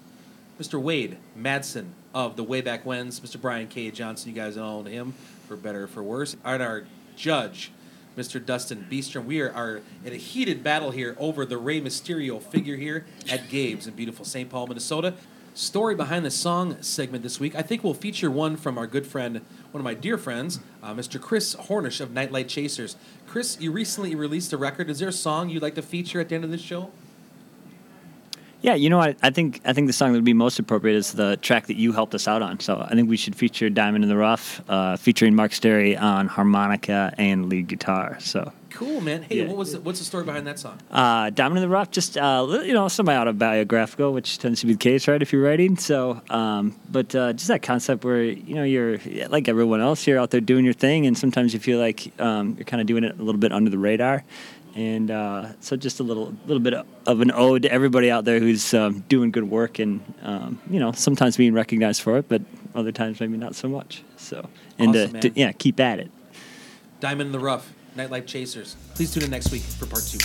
Mr. 0.61 0.83
Wade 0.83 1.19
Madsen 1.39 1.91
of 2.19 2.35
the 2.35 2.43
Way 2.43 2.61
Back 2.63 2.85
Whens, 2.85 3.21
Mr. 3.21 3.41
Brian 3.41 3.69
K. 3.69 3.93
Johnson, 3.93 4.31
you 4.31 4.35
guys 4.35 4.57
all 4.57 4.83
know 4.83 4.91
him 4.91 5.15
for 5.47 5.55
better 5.55 5.85
or 5.85 5.87
for 5.87 6.03
worse, 6.03 6.35
and 6.45 6.61
our 6.61 6.83
judge, 7.15 7.71
Mr. 8.17 8.45
Dustin 8.45 8.89
Beastrom. 8.91 9.25
We 9.25 9.41
are, 9.41 9.53
are 9.53 9.83
in 10.05 10.13
a 10.13 10.17
heated 10.17 10.65
battle 10.65 10.91
here 10.91 11.15
over 11.21 11.47
the 11.47 11.57
Rey 11.57 11.81
Mysterio 11.81 12.43
figure 12.43 12.75
here 12.75 13.07
at 13.31 13.49
Gabe's 13.49 13.87
in 13.87 13.95
beautiful 13.95 14.25
St. 14.25 14.51
Paul, 14.51 14.67
Minnesota. 14.67 15.15
Story 15.55 15.95
behind 15.95 16.25
the 16.25 16.33
song 16.33 16.83
segment 16.83 17.23
this 17.23 17.39
week. 17.39 17.55
I 17.55 17.63
think 17.63 17.85
we'll 17.85 17.95
feature 17.95 18.33
one 18.33 18.57
from 18.57 18.79
our 18.79 18.89
good 18.89 19.07
friend, 19.07 19.41
one 19.71 19.81
of 19.81 19.85
my 19.85 19.95
dear 19.95 20.19
friends, 20.19 20.59
uh, 20.83 20.95
Mr. 20.95 21.21
Chris 21.21 21.55
Hornish 21.55 22.01
of 22.01 22.11
Nightlight 22.11 22.49
Chasers. 22.49 22.97
Chris, 23.29 23.61
you 23.61 23.71
recently 23.71 24.17
released 24.17 24.53
a 24.53 24.57
record. 24.57 24.91
Is 24.91 24.99
there 24.99 25.09
a 25.09 25.13
song 25.13 25.51
you'd 25.51 25.63
like 25.63 25.77
to 25.77 25.83
feature 25.83 26.21
at 26.21 26.31
the 26.31 26.35
end 26.35 26.43
of 26.43 26.51
this 26.51 26.61
show? 26.61 26.91
Yeah, 28.61 28.75
you 28.75 28.91
know, 28.91 29.01
I, 29.01 29.15
I 29.23 29.31
think 29.31 29.61
I 29.65 29.73
think 29.73 29.87
the 29.87 29.93
song 29.93 30.13
that 30.13 30.19
would 30.19 30.25
be 30.25 30.33
most 30.33 30.59
appropriate 30.59 30.97
is 30.97 31.13
the 31.13 31.37
track 31.37 31.69
that 31.69 31.77
you 31.77 31.93
helped 31.93 32.15
us 32.15 32.27
out 32.27 32.43
on. 32.43 32.59
So 32.61 32.81
I 32.81 32.95
think 32.95 33.09
we 33.09 33.17
should 33.17 33.37
feature 33.37 33.71
"Diamond 33.71 34.03
in 34.05 34.09
the 34.11 34.17
Rough," 34.17 34.61
uh, 34.69 34.97
featuring 34.97 35.35
Mark 35.37 35.53
Stary 35.53 35.97
on 35.97 36.27
harmonica 36.27 37.15
and 37.19 37.49
lead 37.49 37.69
guitar. 37.69 38.17
So 38.21 38.53
Cool, 38.71 39.01
man. 39.01 39.23
Hey, 39.23 39.39
Yeah. 39.39 39.47
what 39.49 39.57
was 39.57 39.73
the, 39.73 39.81
what's 39.81 39.99
the 39.99 40.05
story 40.05 40.25
behind 40.25 40.47
that 40.47 40.59
song? 40.59 40.79
Uh, 40.91 41.31
Diamond 41.31 41.59
in 41.59 41.63
the 41.63 41.69
Rough, 41.69 41.91
just 41.91 42.17
uh, 42.19 42.47
you 42.65 42.75
know, 42.75 42.87
semi-autobiographical, 42.89 44.13
which 44.13 44.39
tends 44.39 44.61
to 44.61 44.67
be 44.67 44.75
the 44.75 44.79
case, 44.79 45.09
right? 45.09 45.21
If 45.21 45.33
you're 45.33 45.43
writing, 45.43 45.77
so 45.77 46.21
um, 46.31 46.77
but 46.91 47.15
uh, 47.15 47.33
just 47.33 47.49
that 47.49 47.63
concept 47.63 48.05
where 48.05 48.23
you 48.23 48.55
know 48.55 48.65
you're 48.65 48.99
like 49.29 49.49
everyone 49.49 49.81
else, 49.81 50.07
you're 50.07 50.19
out 50.19 50.31
there 50.31 50.41
doing 50.41 50.65
your 50.65 50.75
thing, 50.75 51.07
and 51.07 51.17
sometimes 51.17 51.55
you 51.55 51.61
feel 51.61 51.79
like 51.79 52.13
um, 52.21 52.55
you're 52.57 52.65
kind 52.67 52.81
of 52.81 52.87
doing 52.87 53.05
it 53.05 53.19
a 53.19 53.23
little 53.23 53.41
bit 53.41 53.53
under 53.53 53.71
the 53.71 53.79
radar, 53.79 54.23
and 54.79 55.11
uh, 55.11 55.49
so 55.61 55.75
just 55.77 55.99
a 55.99 56.05
little 56.05 56.33
little 56.47 56.63
bit 56.63 56.73
of 56.73 57.21
an 57.21 57.33
ode 57.33 57.63
to 57.63 57.73
everybody 57.73 58.13
out 58.13 58.25
there 58.25 58.39
who's 58.39 58.73
um, 58.75 59.01
doing 59.09 59.33
good 59.33 59.51
work, 59.51 59.81
and 59.81 60.01
um, 60.23 60.61
you 60.71 60.79
know, 60.79 60.93
sometimes 60.93 61.37
being 61.37 61.53
recognized 61.53 62.01
for 62.01 62.17
it, 62.17 62.29
but 62.29 62.43
other 62.77 62.93
times 62.93 63.19
maybe 63.19 63.37
not 63.37 63.57
so 63.57 63.69
much. 63.69 64.05
So 64.17 64.49
and 64.79 64.91
Awesome, 64.95 65.17
uh, 65.17 65.21
to, 65.21 65.29
man. 65.31 65.33
yeah, 65.37 65.53
keep 65.53 65.81
at 65.81 65.99
it. 65.99 66.11
Diamond 67.01 67.27
in 67.29 67.33
the 67.33 67.41
Rough, 67.41 67.73
Nightlife 67.97 68.27
Chasers. 68.27 68.77
Please 68.95 69.13
tune 69.13 69.25
in 69.25 69.31
next 69.31 69.51
week 69.51 69.63
for 69.63 69.87
part 69.87 70.05
two. 70.05 70.19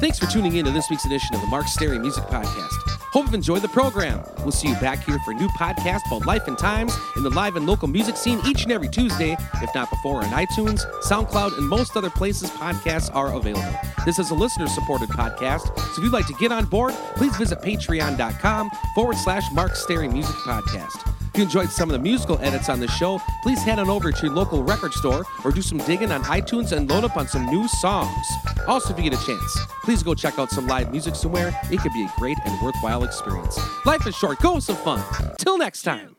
Thanks 0.00 0.18
for 0.18 0.26
tuning 0.26 0.56
in 0.56 0.64
to 0.64 0.70
this 0.70 0.88
week's 0.90 1.04
edition 1.04 1.34
of 1.34 1.40
the 1.40 1.46
Mark 1.48 1.66
Stary 1.66 1.98
Music 1.98 2.24
Podcast. 2.24 2.87
Hope 3.12 3.24
you've 3.24 3.34
enjoyed 3.34 3.62
the 3.62 3.68
program. 3.68 4.22
We'll 4.40 4.52
see 4.52 4.68
you 4.68 4.74
back 4.76 5.04
here 5.04 5.18
for 5.24 5.30
a 5.30 5.34
new 5.34 5.48
podcast 5.48 6.00
called 6.08 6.26
Life 6.26 6.46
and 6.46 6.58
Times 6.58 6.94
in 7.16 7.22
the 7.22 7.30
live 7.30 7.56
and 7.56 7.66
local 7.66 7.88
music 7.88 8.16
scene 8.16 8.38
each 8.46 8.64
and 8.64 8.72
every 8.72 8.88
Tuesday, 8.88 9.36
if 9.62 9.74
not 9.74 9.88
before, 9.90 10.22
on 10.22 10.30
iTunes, 10.30 10.80
SoundCloud, 11.02 11.56
and 11.56 11.68
most 11.68 11.96
other 11.96 12.10
places 12.10 12.50
podcasts 12.50 13.14
are 13.14 13.34
available. 13.34 13.78
This 14.04 14.18
is 14.18 14.30
a 14.30 14.34
listener 14.34 14.68
supported 14.68 15.08
podcast, 15.08 15.66
so 15.78 15.92
if 15.96 15.98
you'd 15.98 16.12
like 16.12 16.26
to 16.26 16.34
get 16.34 16.52
on 16.52 16.66
board, 16.66 16.92
please 17.16 17.36
visit 17.36 17.60
patreon.com 17.60 18.70
forward 18.94 19.16
slash 19.16 19.44
Mark 19.52 19.74
Stary 19.74 20.08
Music 20.08 20.36
Podcast. 20.36 21.17
If 21.38 21.42
you 21.42 21.46
enjoyed 21.46 21.70
some 21.70 21.88
of 21.88 21.92
the 21.92 22.00
musical 22.00 22.36
edits 22.40 22.68
on 22.68 22.80
the 22.80 22.88
show, 22.88 23.20
please 23.44 23.62
head 23.62 23.78
on 23.78 23.88
over 23.88 24.10
to 24.10 24.26
your 24.26 24.34
local 24.34 24.64
record 24.64 24.92
store 24.92 25.24
or 25.44 25.52
do 25.52 25.62
some 25.62 25.78
digging 25.78 26.10
on 26.10 26.24
iTunes 26.24 26.72
and 26.72 26.90
load 26.90 27.04
up 27.04 27.16
on 27.16 27.28
some 27.28 27.46
new 27.46 27.68
songs. 27.68 28.26
Also, 28.66 28.92
if 28.92 28.98
you 28.98 29.08
get 29.08 29.22
a 29.22 29.24
chance, 29.24 29.58
please 29.84 30.02
go 30.02 30.16
check 30.16 30.36
out 30.40 30.50
some 30.50 30.66
live 30.66 30.90
music 30.90 31.14
somewhere. 31.14 31.56
It 31.70 31.78
could 31.78 31.92
be 31.92 32.02
a 32.02 32.12
great 32.18 32.38
and 32.44 32.60
worthwhile 32.60 33.04
experience. 33.04 33.56
Life 33.86 34.04
is 34.08 34.16
short. 34.16 34.40
Go 34.40 34.54
have 34.54 34.64
some 34.64 34.74
fun. 34.78 35.00
Till 35.38 35.58
next 35.58 35.82
time. 35.82 36.16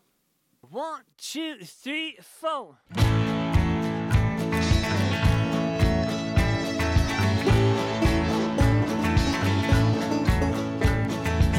One, 0.62 1.02
two, 1.18 1.58
three, 1.66 2.18
four. 2.22 2.78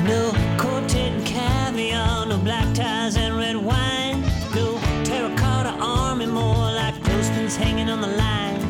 No 0.06 0.32
quartet 0.32 0.49
postings 7.50 7.56
hanging 7.56 7.88
on 7.88 8.00
the 8.00 8.06
line. 8.06 8.60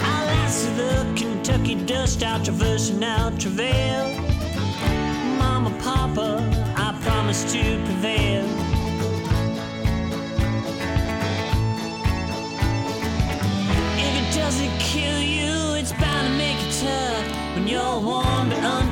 I'll 0.00 0.28
answer 0.42 0.70
the 0.74 1.12
Kentucky 1.16 1.74
dust 1.84 2.22
out, 2.22 2.44
traversing 2.44 3.02
out 3.04 3.38
travail. 3.40 4.08
Mama, 5.38 5.70
Papa, 5.82 6.38
I 6.76 6.98
promise 7.02 7.52
to 7.52 7.84
prevail. 7.84 8.44
If 13.98 14.12
it 14.20 14.36
doesn't 14.36 14.78
kill 14.78 15.20
you, 15.20 15.74
it's 15.78 15.92
bound 15.92 16.28
to 16.28 16.34
make 16.36 16.58
you 16.64 16.72
tough. 16.86 17.54
When 17.54 17.68
you're 17.68 18.00
warm 18.00 18.48
but 18.48 18.58
untorn, 18.58 18.91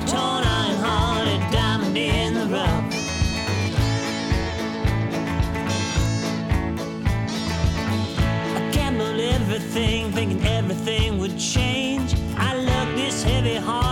everything, 9.80 10.12
thinking 10.12 10.46
everything 10.46 11.18
would 11.18 11.38
change. 11.38 12.14
I 12.36 12.54
lugged 12.54 12.98
this 12.98 13.22
heavy 13.22 13.56
heart 13.56 13.89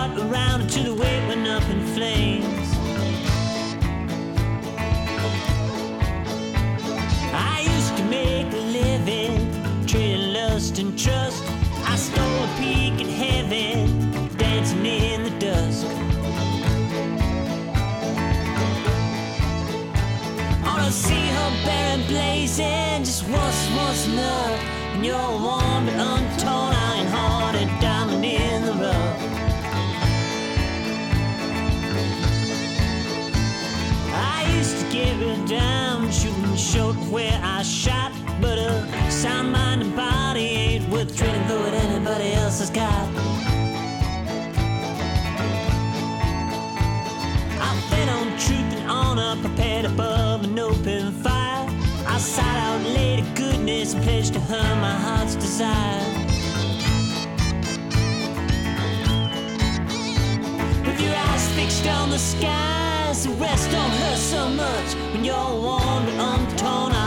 you're 25.09 25.39
warm 25.41 25.85
but 25.85 25.95
untorn, 25.95 26.71
iron-hearted 26.91 27.67
diamond 27.81 28.23
in 28.23 28.61
the 28.63 28.73
rough. 28.73 29.19
I 34.13 34.55
used 34.55 34.77
to 34.81 34.85
get 34.91 35.19
rid 35.19 35.47
down, 35.47 36.11
shooting 36.11 36.55
short 36.55 36.95
where 37.09 37.39
I 37.43 37.63
shot. 37.63 38.11
But 38.39 38.59
a 38.59 39.11
sound 39.11 39.51
mind 39.51 39.81
and 39.81 39.95
body 39.95 40.41
ain't 40.41 40.89
worth 40.89 41.17
trading 41.17 41.43
for 41.47 41.57
what 41.59 41.73
anybody 41.73 42.33
else 42.33 42.59
has 42.59 42.69
got. 42.69 43.18
And 53.93 54.03
pledged 54.03 54.33
to 54.33 54.39
her 54.39 54.75
my 54.75 54.91
heart's 54.91 55.35
desire. 55.35 56.03
With 60.85 61.01
your 61.01 61.15
eyes 61.15 61.49
fixed 61.53 61.87
on 61.87 62.09
the 62.09 62.19
skies, 62.19 63.25
and 63.25 63.39
rest 63.39 63.71
don't 63.71 63.91
hurt 64.01 64.17
so 64.17 64.49
much 64.49 64.93
when 65.13 65.23
you're 65.23 65.35
warm 65.35 66.05
but 66.05 66.17
untorn, 66.31 66.98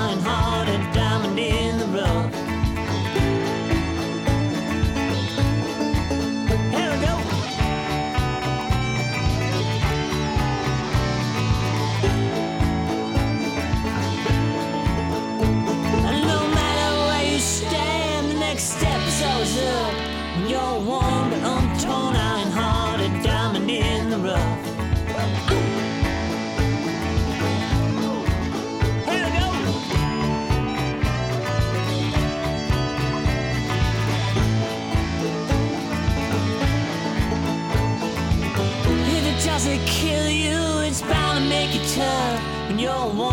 it's 43.04 43.31